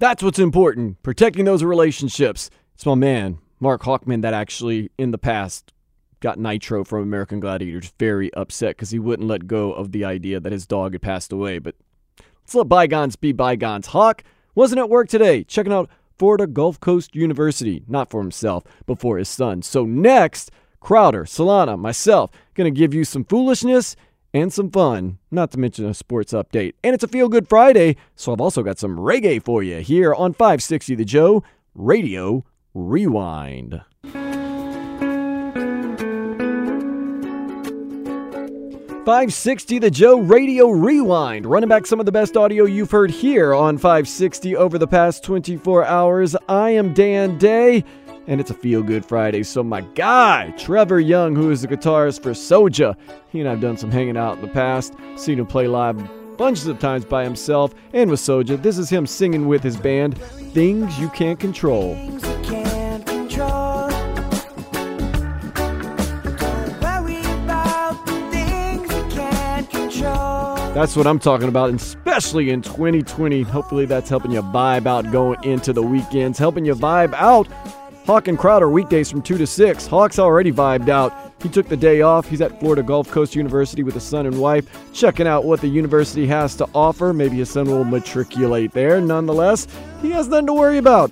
[0.00, 2.50] That's what's important, protecting those relationships.
[2.74, 5.72] It's my man, Marc Hochman, that actually in the past
[6.20, 10.38] got Nitro from American Gladiators very upset because he wouldn't let go of the idea
[10.40, 11.58] that his dog had passed away.
[11.58, 11.74] But
[12.42, 13.88] let's let bygones be bygones.
[13.88, 14.22] Hawk
[14.54, 19.16] wasn't at work today, checking out Florida Gulf Coast University, not for himself, but for
[19.16, 19.62] his son.
[19.62, 23.96] So next, Crowder, Solana, myself, gonna give you some foolishness
[24.32, 26.74] and some fun, not to mention a sports update.
[26.84, 30.14] And it's a feel good Friday, so I've also got some reggae for you here
[30.14, 31.42] on 560 The Joe
[31.74, 33.80] Radio Rewind.
[39.10, 43.52] 560 The Joe Radio Rewind, running back some of the best audio you've heard here
[43.52, 46.36] on 560 over the past 24 hours.
[46.48, 47.82] I am Dan Day,
[48.28, 49.42] and it's a feel good Friday.
[49.42, 52.94] So, my guy, Trevor Young, who is the guitarist for Soja,
[53.30, 55.98] he and I have done some hanging out in the past, seen him play live
[56.36, 58.62] bunches of times by himself and with Soja.
[58.62, 61.96] This is him singing with his band, Things You Can't Control.
[70.72, 73.42] That's what I'm talking about, especially in 2020.
[73.42, 77.48] Hopefully, that's helping you vibe out going into the weekends, helping you vibe out.
[78.06, 79.86] Hawk and Crowder weekdays from 2 to 6.
[79.88, 81.32] Hawk's already vibed out.
[81.42, 82.28] He took the day off.
[82.28, 85.66] He's at Florida Gulf Coast University with his son and wife, checking out what the
[85.66, 87.12] university has to offer.
[87.12, 89.00] Maybe his son will matriculate there.
[89.00, 89.66] Nonetheless,
[90.00, 91.10] he has nothing to worry about.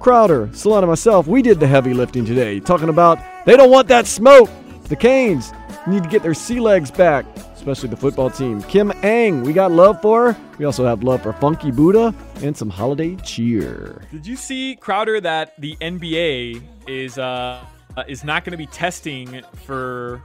[0.00, 4.08] Crowder, Solana, myself, we did the heavy lifting today, talking about they don't want that
[4.08, 4.50] smoke.
[4.88, 5.52] The Canes
[5.86, 7.24] need to get their sea legs back,
[7.64, 8.60] especially the football team.
[8.64, 10.40] Kim Ng, we got love for her.
[10.58, 14.02] We also have love for Funky Buddha and some holiday cheer.
[14.12, 17.64] Did you see Crowder that the NBA is uh,
[17.96, 20.22] uh is not going to be testing for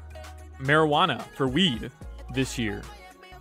[0.60, 1.90] marijuana for weed
[2.34, 2.82] this year?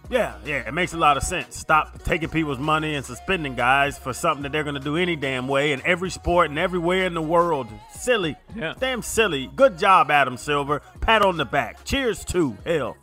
[0.08, 1.56] Yeah, yeah, it makes a lot of sense.
[1.56, 5.48] Stop taking people's money and suspending guys for something that they're gonna do any damn
[5.48, 7.66] way in every sport and everywhere in the world.
[7.92, 8.37] Silly.
[8.54, 8.74] Yeah.
[8.78, 9.50] Damn silly.
[9.56, 10.82] Good job, Adam Silver.
[11.00, 11.84] Pat on the back.
[11.84, 12.96] Cheers to hell.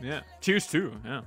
[0.00, 0.20] Yeah.
[0.40, 0.92] Cheers too.
[1.04, 1.20] Yeah.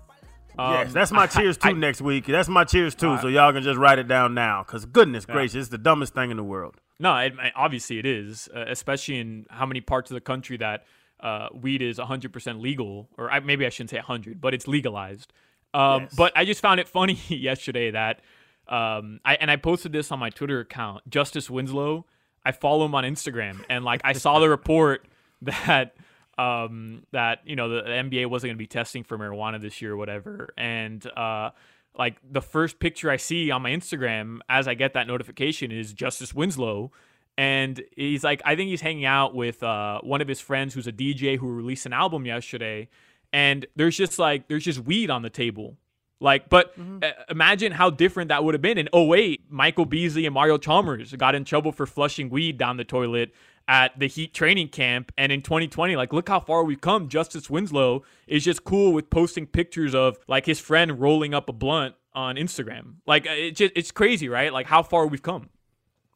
[0.58, 2.26] yes, Um, that's my cheers too next week.
[2.26, 3.18] That's my cheers too.
[3.20, 4.64] So y'all can just write it down now.
[4.64, 5.36] Cause goodness Yeah.
[5.36, 6.76] gracious, it's the dumbest thing in the world.
[7.00, 10.86] No, it, obviously it is, uh, especially in how many parts of the country that
[11.22, 15.32] uh, weed is 100% legal, or I, maybe I shouldn't say 100, but it's legalized.
[15.74, 16.16] Um, Yes.
[16.16, 18.22] But I just found it funny yesterday that,
[18.68, 22.06] um, I and I posted this on my Twitter account, Justice Winslow.
[22.46, 25.06] I follow him on Instagram, and like I saw the report
[25.42, 25.96] that
[26.40, 29.94] um, that you know the NBA wasn't going to be testing for marijuana this year
[29.94, 31.52] or whatever, and uh,
[31.98, 35.94] like the first picture I see on my Instagram as I get that notification is
[35.94, 36.92] Justice Winslow.
[37.38, 40.88] And he's like, I think he's hanging out with uh, one of his friends who's
[40.88, 42.90] a DJ who released an album yesterday.
[43.32, 45.78] And there's just like, there's just weed on the table.
[46.20, 49.44] Like, but uh, imagine how different that would have been in 08.
[49.50, 53.32] Michael Beasley and Mario Chalmers got in trouble for flushing weed down the toilet
[53.70, 55.14] at the Heat training camp.
[55.18, 57.08] And in 2020, like, look how far we've come.
[57.08, 61.54] Justice Winslow is just cool with posting pictures of like his friend rolling up a
[61.54, 62.96] blunt on Instagram.
[63.06, 64.52] Like uh, it's just, it's crazy, right?
[64.52, 65.50] Like how far we've come.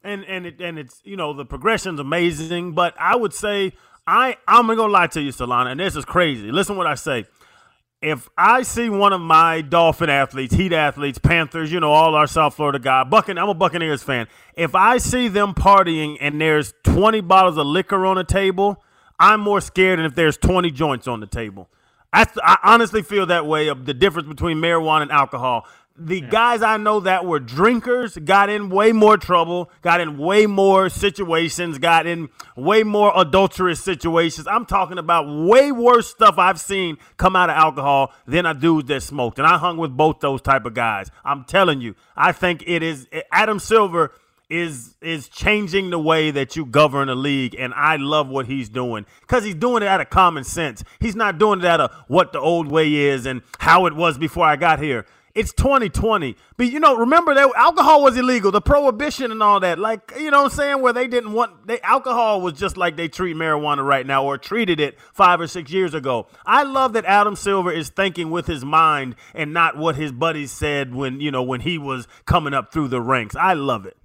[0.02, 2.72] and and it and it's you know the progression's amazing.
[2.72, 3.72] But I would say
[4.06, 6.50] I I'm gonna lie to you, Solana, and this is crazy.
[6.52, 7.24] Listen what I say.
[8.04, 12.26] If I see one of my Dolphin athletes, Heat athletes, Panthers, you know, all our
[12.26, 14.28] South Florida guy, I'm a Buccaneers fan.
[14.54, 18.82] If I see them partying and there's 20 bottles of liquor on the table,
[19.18, 21.70] I'm more scared than if there's 20 joints on the table.
[22.12, 25.66] I, I honestly feel that way of the difference between marijuana and alcohol.
[25.96, 30.44] The guys I know that were drinkers got in way more trouble, got in way
[30.44, 34.48] more situations, got in way more adulterous situations.
[34.48, 38.88] I'm talking about way worse stuff I've seen come out of alcohol than a dude
[38.88, 39.38] that smoked.
[39.38, 41.12] And I hung with both those type of guys.
[41.24, 44.10] I'm telling you, I think it is Adam Silver
[44.50, 48.68] is is changing the way that you govern a league and I love what he's
[48.68, 50.84] doing cuz he's doing it out of common sense.
[51.00, 54.18] He's not doing it out of what the old way is and how it was
[54.18, 55.06] before I got here.
[55.34, 56.36] It's 2020.
[56.56, 59.80] But you know, remember that alcohol was illegal, the prohibition and all that.
[59.80, 62.96] Like, you know what I'm saying, where they didn't want they alcohol was just like
[62.96, 66.28] they treat marijuana right now or treated it 5 or 6 years ago.
[66.46, 70.52] I love that Adam Silver is thinking with his mind and not what his buddies
[70.52, 73.34] said when, you know, when he was coming up through the ranks.
[73.34, 73.96] I love it.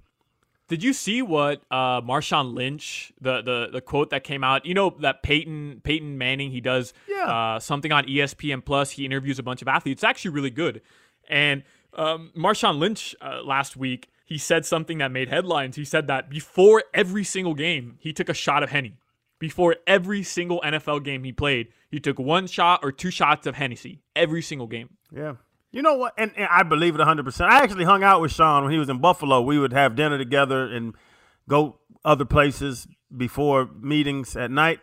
[0.66, 4.64] Did you see what uh, Marshawn Lynch, the, the the quote that came out?
[4.64, 6.92] You know that Peyton Peyton Manning, he does
[7.28, 8.92] uh, something on ESPN Plus.
[8.92, 9.98] He interviews a bunch of athletes.
[9.98, 10.80] It's actually really good.
[11.30, 11.62] And
[11.94, 15.76] um, Marshawn Lynch uh, last week, he said something that made headlines.
[15.76, 18.96] He said that before every single game, he took a shot of Henny.
[19.38, 23.54] Before every single NFL game he played, he took one shot or two shots of
[23.54, 24.90] Hennessy every single game.
[25.10, 25.36] Yeah.
[25.72, 26.12] You know what?
[26.18, 27.40] And, and I believe it 100%.
[27.46, 29.40] I actually hung out with Sean when he was in Buffalo.
[29.40, 30.94] We would have dinner together and
[31.48, 34.80] go other places before meetings at night.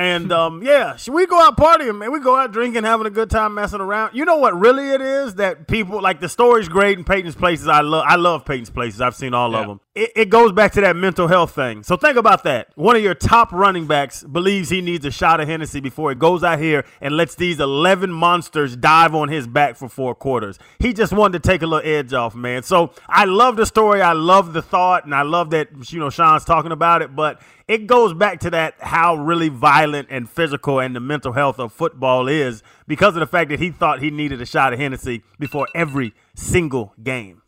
[0.00, 2.10] And um, yeah, should we go out partying, man?
[2.10, 4.14] We go out drinking, having a good time, messing around.
[4.14, 4.58] You know what?
[4.58, 7.68] Really, it is that people like the story's great in Peyton's places.
[7.68, 9.02] I love, I love Peyton's places.
[9.02, 9.80] I've seen all of them.
[9.92, 11.82] It, it goes back to that mental health thing.
[11.82, 12.68] So think about that.
[12.76, 16.14] One of your top running backs believes he needs a shot of Hennessy before he
[16.14, 20.60] goes out here and lets these eleven monsters dive on his back for four quarters.
[20.78, 22.62] He just wanted to take a little edge off, man.
[22.62, 24.00] So I love the story.
[24.00, 27.42] I love the thought, and I love that you know Sean's talking about it, but
[27.66, 31.72] it goes back to that how really violent and physical and the mental health of
[31.72, 35.24] football is because of the fact that he thought he needed a shot of Hennessy
[35.40, 37.42] before every single game.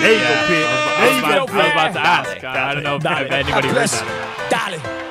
[0.00, 0.66] There you go, Pete.
[0.66, 2.44] I was, about, I was about to ask.
[2.44, 3.88] I don't know if, if anybody heard
[4.50, 5.02] that.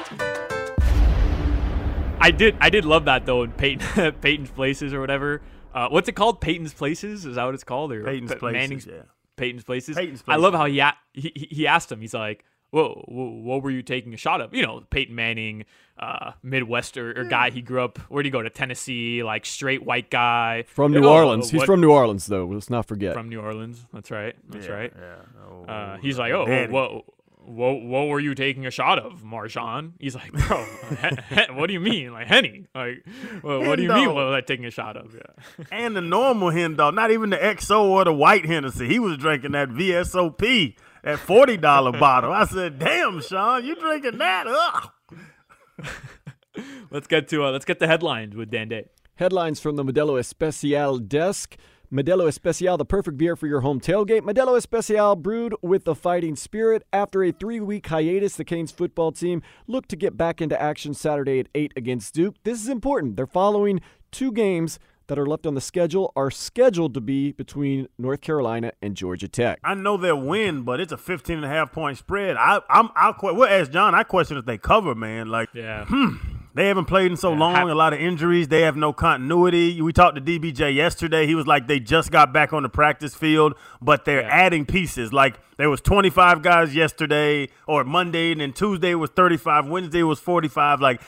[2.21, 2.55] I did.
[2.59, 5.41] I did love that though in Peyton, Peyton's Places or whatever.
[5.73, 6.39] Uh, what's it called?
[6.41, 7.25] Peyton's Places?
[7.25, 7.91] Is that what it's called?
[7.91, 8.93] Or Peyton's P- Places, Manning's, yeah.
[9.35, 9.95] Peyton's Places.
[9.97, 11.99] Peyton's I love how he, a- he- he asked him.
[12.01, 15.65] He's like, "Whoa, whoa, what were you taking a shot of?" You know, Peyton Manning,
[15.99, 17.49] uh, Midwester or guy.
[17.49, 17.97] He grew up.
[18.09, 19.23] Where would he go to Tennessee?
[19.23, 21.49] Like straight white guy From New Oh, Orleans.
[21.51, 22.45] He's what- from New Orleans, though.
[22.45, 23.13] Let's not forget.
[23.13, 23.85] From New Orleans.
[23.93, 24.35] That's right.
[24.49, 24.93] That's Yeah, right.
[24.95, 25.73] yeah.
[25.73, 26.71] Uh, he's like, oh, Daddy.
[26.71, 27.05] what,
[27.45, 29.91] what, what were you taking a shot of, Marshawn?
[29.99, 32.65] He's like, bro, he- he- what do you mean, like Henny?
[32.75, 33.05] Like,
[33.43, 34.07] well, what do you mean?
[34.07, 35.13] What was I taking a shot of?
[35.15, 35.65] Yeah.
[35.71, 38.87] and the normal hen dog, not even the XO or the white Hennessy.
[38.87, 40.75] He was drinking that VSOP,
[41.05, 42.33] that forty dollar bottle.
[42.33, 44.89] I said, "Damn, Sean, you drinking that?" Ugh.
[46.91, 48.87] let's get to uh, let's get the headlines with Dan Day.
[49.15, 51.55] Headlines from the Modelo Especial desk.
[51.93, 54.21] Modelo Especial, the perfect beer for your home tailgate.
[54.21, 56.83] Modelo Especial, brewed with the fighting spirit.
[56.91, 60.93] After a three week hiatus, the Canes football team looked to get back into action
[60.93, 62.35] Saturday at 8 against Duke.
[62.43, 63.15] This is important.
[63.15, 63.79] They're following
[64.11, 68.71] two games that are left on the schedule, are scheduled to be between North Carolina
[68.81, 69.59] and Georgia Tech.
[69.63, 72.35] I know they'll win, but it's a 15 and a half point spread.
[72.37, 73.93] I, I'm, I'll que- we'll ask John.
[73.95, 75.27] I question if they cover, man.
[75.29, 75.85] Like, Yeah.
[75.85, 76.15] Hmm,
[76.55, 78.47] they haven't played in so long, a lot of injuries.
[78.47, 79.81] They have no continuity.
[79.81, 81.27] We talked to DBJ yesterday.
[81.27, 85.11] He was like they just got back on the practice field, but they're adding pieces.
[85.11, 90.19] Like there was 25 guys yesterday or Monday, and then Tuesday was 35, Wednesday was
[90.19, 90.79] 45.
[90.79, 91.01] Like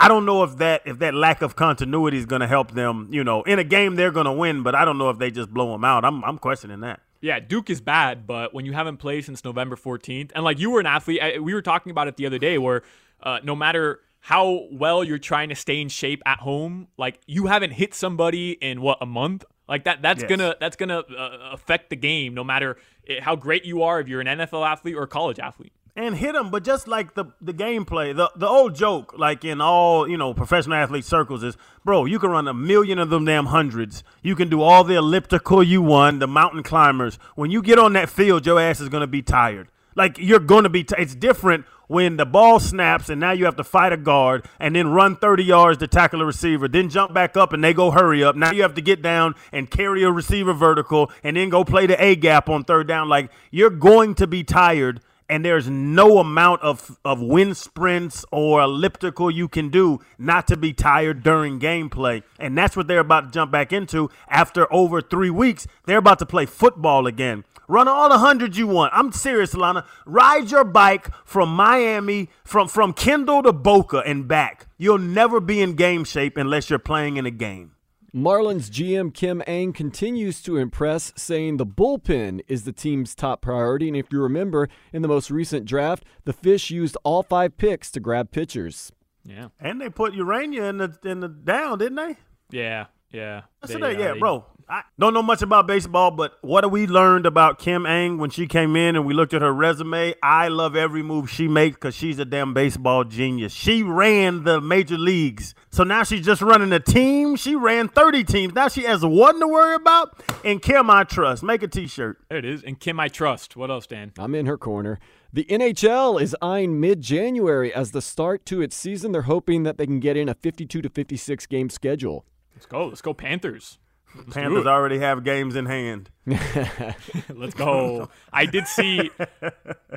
[0.00, 3.08] I don't know if that if that lack of continuity is going to help them.
[3.10, 5.30] You know, in a game they're going to win, but I don't know if they
[5.30, 6.04] just blow them out.
[6.04, 7.00] I'm I'm questioning that.
[7.20, 10.70] Yeah, Duke is bad, but when you haven't played since November 14th, and like you
[10.70, 12.82] were an athlete, I, we were talking about it the other day, where
[13.22, 17.46] uh, no matter how well you're trying to stay in shape at home, like you
[17.46, 20.00] haven't hit somebody in what a month, like that.
[20.00, 20.30] That's Yes.
[20.30, 24.08] gonna that's gonna uh, affect the game, no matter eh, how great you are, if
[24.08, 25.72] you're an NFL athlete or a college athlete.
[25.96, 26.50] And hit them.
[26.50, 30.34] But just like the the gameplay, the the old joke, like in all you know
[30.34, 34.04] professional athlete circles, is bro, you can run a million of them damn hundreds.
[34.22, 37.18] You can do all the elliptical you want, the mountain climbers.
[37.34, 39.68] When you get on that field, your ass is gonna be tired.
[39.96, 40.84] Like you're to be.
[40.84, 44.46] T- it's different when the ball snaps and now you have to fight a guard
[44.60, 47.74] and then run 30 yards to tackle a receiver, then jump back up and they
[47.74, 48.36] go hurry up.
[48.36, 51.86] Now you have to get down and carry a receiver vertical and then go play
[51.86, 53.08] the A gap on third down.
[53.08, 55.00] Like you're going to be tired
[55.30, 60.56] and there's no amount of of wind sprints or elliptical you can do not to
[60.56, 62.22] be tired during gameplay.
[62.38, 65.66] And that's what they're about to jump back into after over three weeks.
[65.86, 67.44] They're about to play football again.
[67.68, 68.92] Run all the hundreds you want.
[68.92, 69.86] I'm serious, Lana.
[70.04, 74.66] Ride your bike from Miami, from from Kendall to Boca and back.
[74.76, 77.70] You'll never be in game shape unless you're playing in a game.
[78.14, 83.88] Marlins GM Kim Ng continues to impress, saying the bullpen is the team's top priority.
[83.88, 87.90] And if you remember, in the most recent draft, the Fish used all five picks
[87.92, 88.90] to grab pitchers.
[89.24, 89.48] Yeah.
[89.60, 92.16] And they put Urania in the in the down, didn't they?
[92.50, 93.42] Yeah, yeah.
[93.60, 94.44] That's They, they- uh, yeah, they- bro.
[94.72, 98.30] I don't know much about baseball, but what have we learned about Kim Ng when
[98.30, 100.14] she came in and we looked at her resume?
[100.22, 103.52] I love every move she makes because she's a damn baseball genius.
[103.52, 105.56] She ran the major leagues.
[105.70, 107.34] So now she's just running a team.
[107.34, 108.54] She ran 30 teams.
[108.54, 110.22] Now she has one to worry about.
[110.44, 111.42] And Kim, I trust.
[111.42, 112.20] Make a t shirt.
[112.28, 112.62] There it is.
[112.62, 113.56] And Kim, I trust.
[113.56, 114.12] What else, Dan?
[114.20, 115.00] I'm in her corner.
[115.32, 119.10] The NHL is eyeing mid January as the start to its season.
[119.10, 122.24] They're hoping that they can get in a 52 to 56 game schedule.
[122.54, 122.86] Let's go.
[122.86, 123.79] Let's go, Panthers.
[124.16, 126.10] Let's Panthers already have games in hand.
[126.26, 128.08] Let's go.
[128.32, 129.10] I did see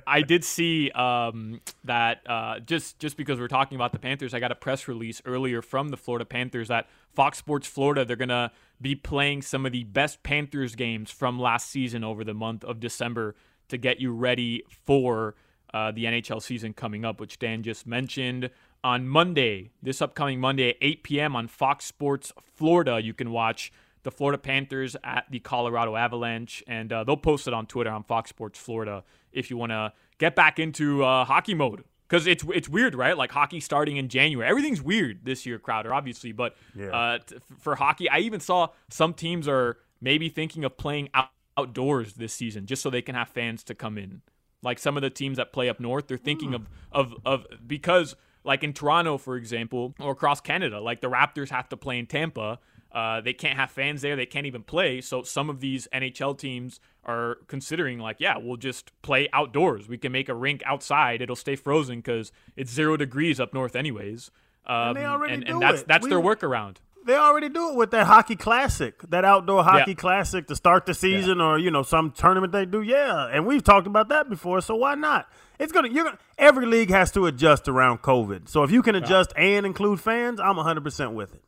[0.06, 4.40] I did see um, that uh, just just because we're talking about the Panthers, I
[4.40, 8.52] got a press release earlier from the Florida Panthers that Fox Sports Florida they're gonna
[8.82, 12.80] be playing some of the best Panthers games from last season over the month of
[12.80, 13.36] December
[13.70, 15.36] to get you ready for
[15.74, 18.50] uh, the NHL season coming up, which Dan just mentioned.
[18.84, 21.36] On Monday, this upcoming Monday at 8 p.m.
[21.38, 23.72] on Fox Sports Florida, you can watch
[24.04, 28.04] the Florida Panthers at the Colorado Avalanche, and uh, they'll post it on Twitter on
[28.04, 31.84] Fox Sports Florida if you want to get back into uh, hockey mode.
[32.08, 33.18] Because it's it's weird, right?
[33.18, 34.48] Like hockey starting in January.
[34.48, 36.32] Everything's weird this year, Crowder, obviously.
[36.32, 36.90] But Yeah.
[36.90, 41.30] uh, t- for hockey, I even saw some teams are maybe thinking of playing out-
[41.58, 44.22] outdoors this season just so they can have fans to come in.
[44.62, 48.16] Like some of the teams that play up north, they're thinking of, of of because
[48.44, 52.06] like in Toronto, for example, or across Canada, like the Raptors have to play in
[52.06, 52.60] Tampa.
[52.94, 54.16] Uh, they can't have fans there.
[54.16, 55.02] They can't even play.
[55.02, 59.88] So some of these NHL teams are considering like, yeah, we'll just play outdoors.
[59.90, 61.22] We can make a rink outside.
[61.22, 64.30] It'll stay frozen because it's zero degrees up north, anyways.
[64.68, 65.88] Um, And they already and, do and that's it.
[65.88, 66.78] that's We- their workaround.
[67.06, 69.96] They already do it with that hockey classic, that outdoor hockey Yeah.
[69.96, 72.82] classic to start the season, or you know some tournament they do.
[72.82, 75.28] Yeah, and we've talked about that before, so why not?
[75.60, 75.90] It's gonna.
[75.90, 76.18] You're gonna.
[76.38, 78.48] Every league has to adjust around COVID.
[78.48, 81.44] So if you can adjust and include fans, I'm 100 percent with it.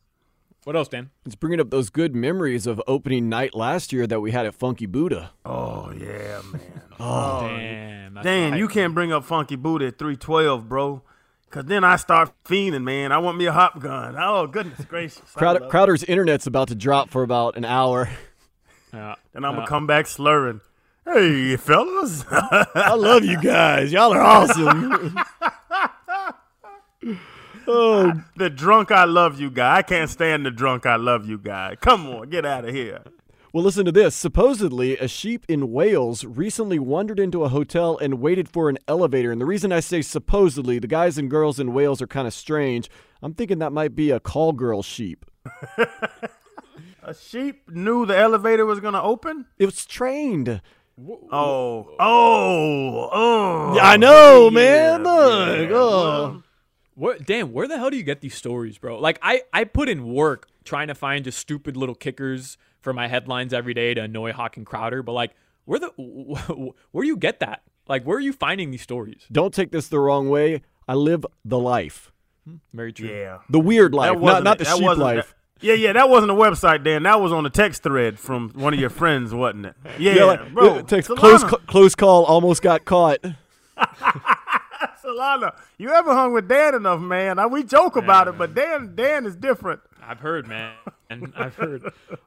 [0.66, 1.10] What else, Dan?
[1.24, 4.54] It's bringing up those good memories of opening night last year that we had at
[4.56, 5.30] Funky Buddha.
[5.44, 6.60] Oh yeah, man.
[6.98, 8.14] Oh, damn.
[8.22, 11.02] Dan, you can't bring up Funky Buddha at 312, bro.
[11.50, 13.12] Cause then I start fiending, man.
[13.12, 14.16] I want me a hop gun.
[14.18, 15.20] Oh goodness gracious.
[15.34, 15.70] Crowder, love it.
[15.70, 18.08] Crowder's internet's about to drop for about an hour.
[18.92, 19.14] Yeah.
[19.34, 19.66] Then I'm gonna Yeah.
[19.66, 20.62] come back slurring.
[21.04, 22.24] Hey, fellas.
[22.30, 23.92] I love you guys.
[23.92, 25.18] Y'all are awesome.
[27.66, 29.76] oh, the drunk I love you guy.
[29.76, 31.76] I can't stand the drunk I love you guy.
[31.80, 33.02] Come on, get out of here.
[33.52, 34.14] Well, listen to this.
[34.14, 39.32] Supposedly, a sheep in Wales recently wandered into a hotel and waited for an elevator.
[39.32, 42.34] And the reason I say supposedly, the guys and girls in Wales are kind of
[42.34, 42.90] strange.
[43.22, 45.24] I'm thinking that might be a call girl sheep.
[47.02, 49.46] A sheep knew the elevator was gonna open.
[49.58, 50.60] It was trained.
[51.30, 53.74] Oh, oh, oh.
[53.76, 55.02] Yeah, I know, Yeah, man.
[55.04, 55.76] Look, yeah.
[55.76, 56.42] oh.
[56.96, 58.98] What, Dan, where the hell do you get these stories, bro?
[58.98, 63.06] Like, I, I put in work trying to find just stupid little kickers for my
[63.06, 65.32] headlines every day to annoy Hawk and Crowder, but like,
[65.66, 65.88] where the
[66.92, 67.62] where do you get that?
[67.86, 69.22] Like, where are you finding these stories?
[69.30, 70.62] Don't take this the wrong way.
[70.88, 72.12] I live the life.
[72.46, 73.08] Hmm, very true.
[73.08, 73.38] Yeah.
[73.50, 75.26] The weird life, not, wasn't the That sheep life.
[75.26, 75.32] that-
[75.62, 77.04] yeah, yeah, that wasn't a website, Dan.
[77.04, 79.74] That was on a text thread from one of your friends, wasn't it?
[79.98, 80.76] Yeah, like, bro.
[80.76, 83.18] Uh, text, Solana, close, ca- close call, almost got caught.
[85.16, 87.38] Solana, you ever hung with Dan enough, man?
[87.38, 89.80] I, we joke about it, but Dan, Dan is different.
[90.02, 90.74] I've heard, man.
[91.10, 91.82] And I've heard.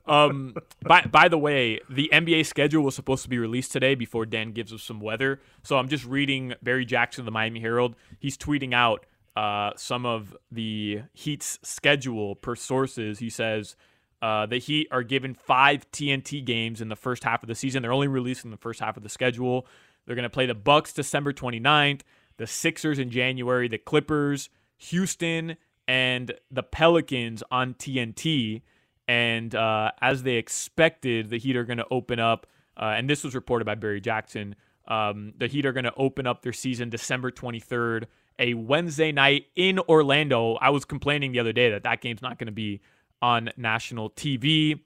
[0.07, 4.25] Um, by by the way, the NBA schedule was supposed to be released today before
[4.25, 5.39] Dan gives us some weather.
[5.63, 7.95] So I'm just reading Barry Jackson of the Miami Herald.
[8.19, 13.19] He's tweeting out uh, some of the Heat's schedule per sources.
[13.19, 13.75] He says
[14.21, 17.81] uh, the Heat are given five TNT games in the first half of the season.
[17.81, 19.67] They're only releasing the first half of the schedule.
[20.05, 22.01] They're going to play the Bucks December 29th,
[22.39, 28.61] the Sixers in January, the Clippers, Houston, and the Pelicans on TNT.
[29.07, 33.23] And uh, as they expected, the Heat are going to open up, uh, and this
[33.23, 34.55] was reported by Barry Jackson.
[34.87, 38.05] Um, the Heat are going to open up their season December 23rd,
[38.39, 40.55] a Wednesday night in Orlando.
[40.55, 42.79] I was complaining the other day that that game's not going to be
[43.21, 44.79] on national TV.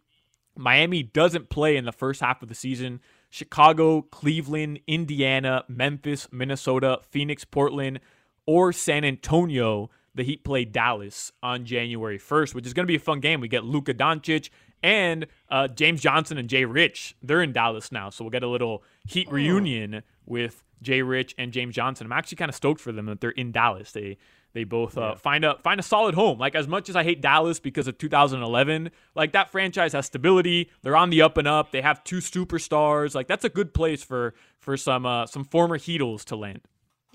[0.57, 2.99] Miami doesn't play in the first half of the season.
[3.33, 7.99] Chicago, Cleveland, Indiana, Memphis, Minnesota, Phoenix, Portland,
[8.45, 9.89] or San Antonio.
[10.13, 13.41] The Heat play Dallas on January 1st, which is going to be a fun game.
[13.41, 14.51] We get Luka Doncic
[14.83, 17.15] and uh, James Johnson and Jay Rich.
[17.23, 21.51] They're in Dallas now, so we'll get a little Heat reunion with Jay Rich and
[21.51, 22.05] James Johnson.
[22.05, 23.93] I'm actually kind of stoked for them that they're in Dallas.
[23.93, 24.19] They
[24.53, 26.37] they both uh, find a find a solid home.
[26.37, 30.69] Like as much as I hate Dallas because of 2011, like that franchise has stability.
[30.83, 31.71] They're on the up and up.
[31.71, 33.15] They have two superstars.
[33.15, 36.61] Like that's a good place for for some uh, some former Heatles to land.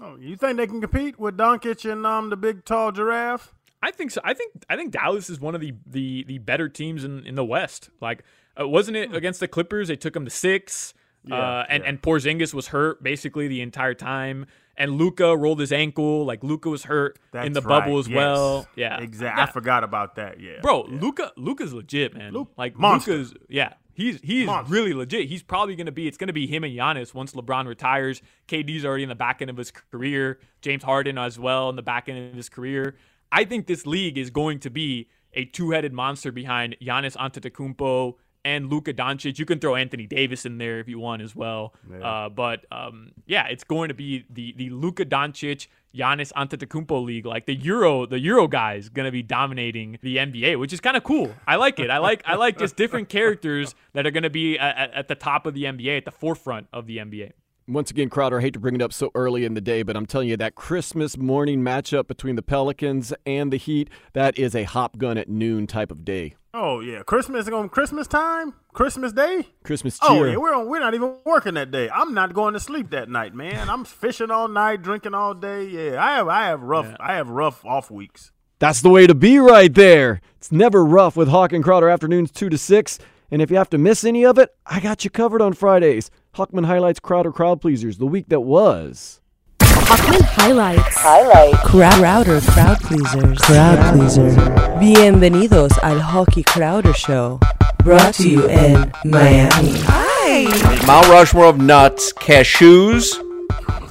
[0.01, 3.55] Oh, you think they can compete with Doncic and um the big tall giraffe?
[3.83, 4.21] I think so.
[4.25, 7.37] I think I think Dallas is one of the the the better teams in in
[7.37, 7.91] the West.
[8.01, 8.25] Like
[8.61, 9.89] uh, wasn't it against the Clippers?
[9.89, 10.95] They took them to six.
[11.25, 14.47] Yeah, uh, and and Porzingis was hurt basically the entire time,
[14.79, 16.25] and Luka rolled his ankle.
[16.25, 18.17] Like Luka was hurt in That's the bubble as yes.
[18.17, 18.67] well.
[18.77, 19.43] Yeah, exactly.
[19.43, 20.41] I forgot about that.
[20.41, 20.83] Yeah, bro.
[20.89, 22.47] Luka Luka's legit, man.
[22.57, 23.13] like monster.
[23.13, 23.75] Luka's yeah.
[23.93, 25.29] He's he's really legit.
[25.29, 26.07] He's probably gonna be.
[26.07, 28.23] It's gonna be him and Giannis once LeBron retires.
[28.47, 30.39] KD's already in the back end of his career.
[30.63, 32.95] James Harden as well in the back end of his career.
[33.33, 38.15] I think this league is going to be a two-headed monster behind Giannis Antetokounmpo
[38.45, 39.39] and Luka Doncic.
[39.39, 41.75] You can throw Anthony Davis in there if you want as well.
[41.91, 42.07] Yeah.
[42.07, 47.27] Uh, but um, yeah, it's going to be the the Luka Doncic Giannis Antetokounmpo league.
[47.27, 50.97] Like the Euro, the Euro guys going to be dominating the NBA, which is kind
[50.97, 51.35] of cool.
[51.47, 51.91] I like it.
[51.91, 55.15] I like I like just different characters that are going to be at, at the
[55.15, 57.33] top of the NBA, at the forefront of the NBA.
[57.69, 59.95] Once again, Crowder, I hate to bring it up so early in the day, but
[59.95, 64.55] I'm telling you that Christmas morning matchup between the Pelicans and the Heat, that is
[64.55, 66.35] a hop gun at noon type of day.
[66.55, 69.49] Oh yeah, Christmas on Christmas time, Christmas Day.
[69.65, 71.91] Christmas Oh yeah, we're on, we're not even working that day.
[71.91, 73.69] I'm not going to sleep that night, man.
[73.69, 75.65] I'm fishing all night, drinking all day.
[75.69, 78.33] Yeah, I have I have rough I have rough off weeks.
[78.61, 80.23] That's the way to be right there.
[80.39, 82.99] It's never rough with Hawk and Crowder afternoons 2 to 6.
[83.31, 86.11] And if you have to miss any of it, I got you covered on Fridays.
[86.35, 89.21] Hawkman highlights Crowder Crowd Pleasers, the week that was.
[89.61, 90.97] Hawkman highlights.
[90.97, 91.55] Highlight.
[91.65, 93.39] Crowder crowd pleasers.
[93.39, 94.31] Crowd pleaser.
[94.79, 97.39] Bienvenidos al Hockey Crowder Show.
[97.85, 99.75] Brought to you in Miami.
[99.85, 100.87] Hi.
[100.87, 103.15] Mount Rushmore of nuts, cashews,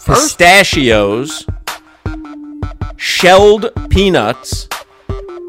[0.03, 1.45] pistachios,
[2.95, 4.67] shelled peanuts,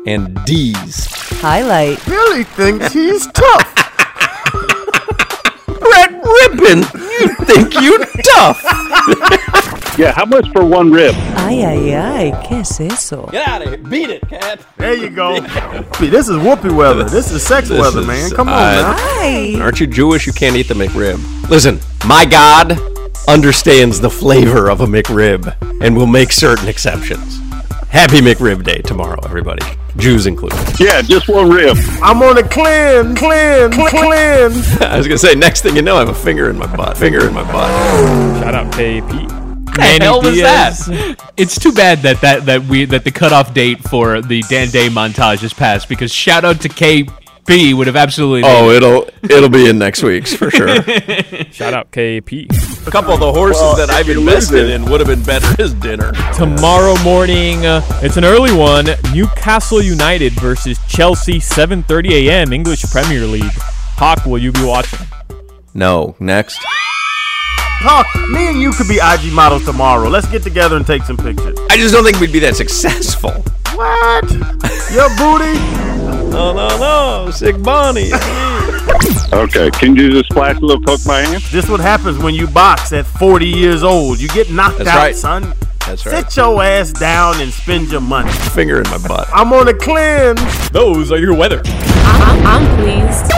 [0.07, 1.07] and D's.
[1.40, 2.05] Highlight.
[2.07, 3.74] Billy thinks he's tough.
[5.66, 8.62] Brett Rippin, you think you're tough?
[9.99, 11.12] Yeah, how much for one rib?
[11.38, 12.30] Ay, ay, ay.
[12.46, 13.26] ¿Qué es eso?
[13.32, 13.78] Get out of here.
[13.78, 14.61] Beat it, cat.
[14.76, 15.44] There you go.
[15.94, 17.03] See, this is whoopee weather.
[17.03, 18.30] This is sex This weather, is, man.
[18.30, 18.94] Come on now.
[18.96, 19.61] Hi.
[19.61, 20.24] Aren't you Jewish?
[20.24, 21.18] You can't eat the McRib.
[21.51, 22.78] Listen, my God
[23.26, 27.38] understands the flavor of a McRib and will make certain exceptions.
[27.88, 29.66] Happy McRib Day tomorrow, everybody.
[29.99, 30.59] Jews included.
[30.80, 31.76] Yeah, just one rib.
[32.03, 34.76] I'm on a cleanse, cleanse, cleanse.
[34.80, 36.96] I was gonna say, next thing you know, I have a finger in my butt.
[36.96, 37.68] Finger in my butt.
[38.42, 39.28] Shout out KP.
[39.76, 40.86] The hell was Diaz.
[40.86, 41.32] that?
[41.36, 44.88] It's too bad that, that that we that the cutoff date for the Dan Day
[44.88, 48.42] montage has passed because shout out to KP would have absolutely.
[48.44, 48.76] Oh, it.
[48.76, 50.68] it'll it'll be in next week's for sure.
[51.53, 52.51] Shout out KP.
[52.87, 55.61] A couple of the horses Well, that I've invested losing- in would have been better
[55.62, 56.12] as dinner.
[56.35, 58.87] Tomorrow morning, uh, it's an early one.
[59.12, 62.53] Newcastle United versus Chelsea, 7:30 a.m.
[62.53, 63.53] English Premier League.
[63.97, 65.01] Hawk, will you be watching?
[65.74, 66.59] No, next.
[67.81, 70.09] Hawk, me and you could be IG models tomorrow.
[70.09, 71.59] Let's get together and take some pictures.
[71.70, 73.45] I just don't think we'd be that successful.
[73.74, 74.31] What?
[74.93, 75.59] Your booty?
[76.29, 77.31] No, no, no.
[77.33, 78.11] Sick Bonnie.
[79.32, 81.43] Okay, can you just splash a little Coke my hand?
[81.45, 84.18] This what happens when you box at 40 years old.
[84.18, 85.14] You get knocked That's out, right.
[85.14, 85.55] son.
[85.86, 86.24] That's right.
[86.24, 88.30] Sit your ass down and spend your money.
[88.30, 89.28] Finger in my butt.
[89.32, 90.70] I'm on a cleanse.
[90.70, 91.62] Those are your weather.
[91.64, 93.32] I'm, I'm pleased.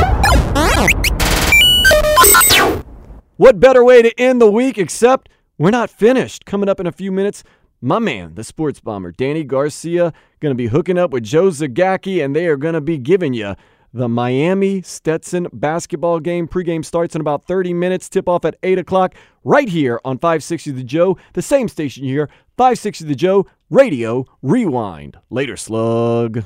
[3.37, 5.29] What better way to end the week except
[5.59, 6.45] we're not finished?
[6.45, 7.43] Coming up in a few minutes,
[7.81, 12.23] my man, the sports bomber, Danny Garcia, going to be hooking up with Joe Zagacki,
[12.23, 13.55] and they are going to be giving you
[13.93, 16.47] the Miami Stetson basketball game.
[16.47, 18.09] Pregame starts in about 30 minutes.
[18.09, 19.15] Tip off at 8 o'clock
[19.45, 25.19] right here on 560 The Joe, the same station here, 560 The Joe, Radio Rewind.
[25.31, 26.45] Later, slug.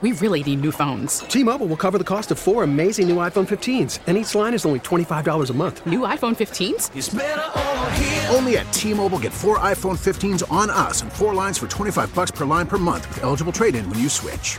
[0.00, 1.20] We really need new phones.
[1.20, 4.66] T-Mobile will cover the cost of four amazing new iPhone 15s, and each line is
[4.66, 5.86] only $25 a month.
[5.86, 8.34] New iPhone 15s?
[8.34, 12.32] Only at T-Mobile get four iPhone 15s on us and four lines for 25 bucks
[12.32, 14.58] per line per month with eligible trade-in when you switch.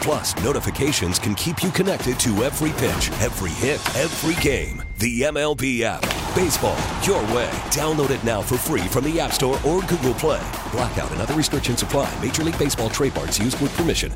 [0.00, 4.82] Plus, notifications can keep you connected to every pitch, every hit, every game.
[4.98, 6.02] The MLB app.
[6.34, 7.50] Baseball, your way.
[7.70, 10.42] Download it now for free from the App Store or Google Play.
[10.72, 12.12] Blackout and other restrictions apply.
[12.22, 14.12] Major League Baseball trademarks used with permission.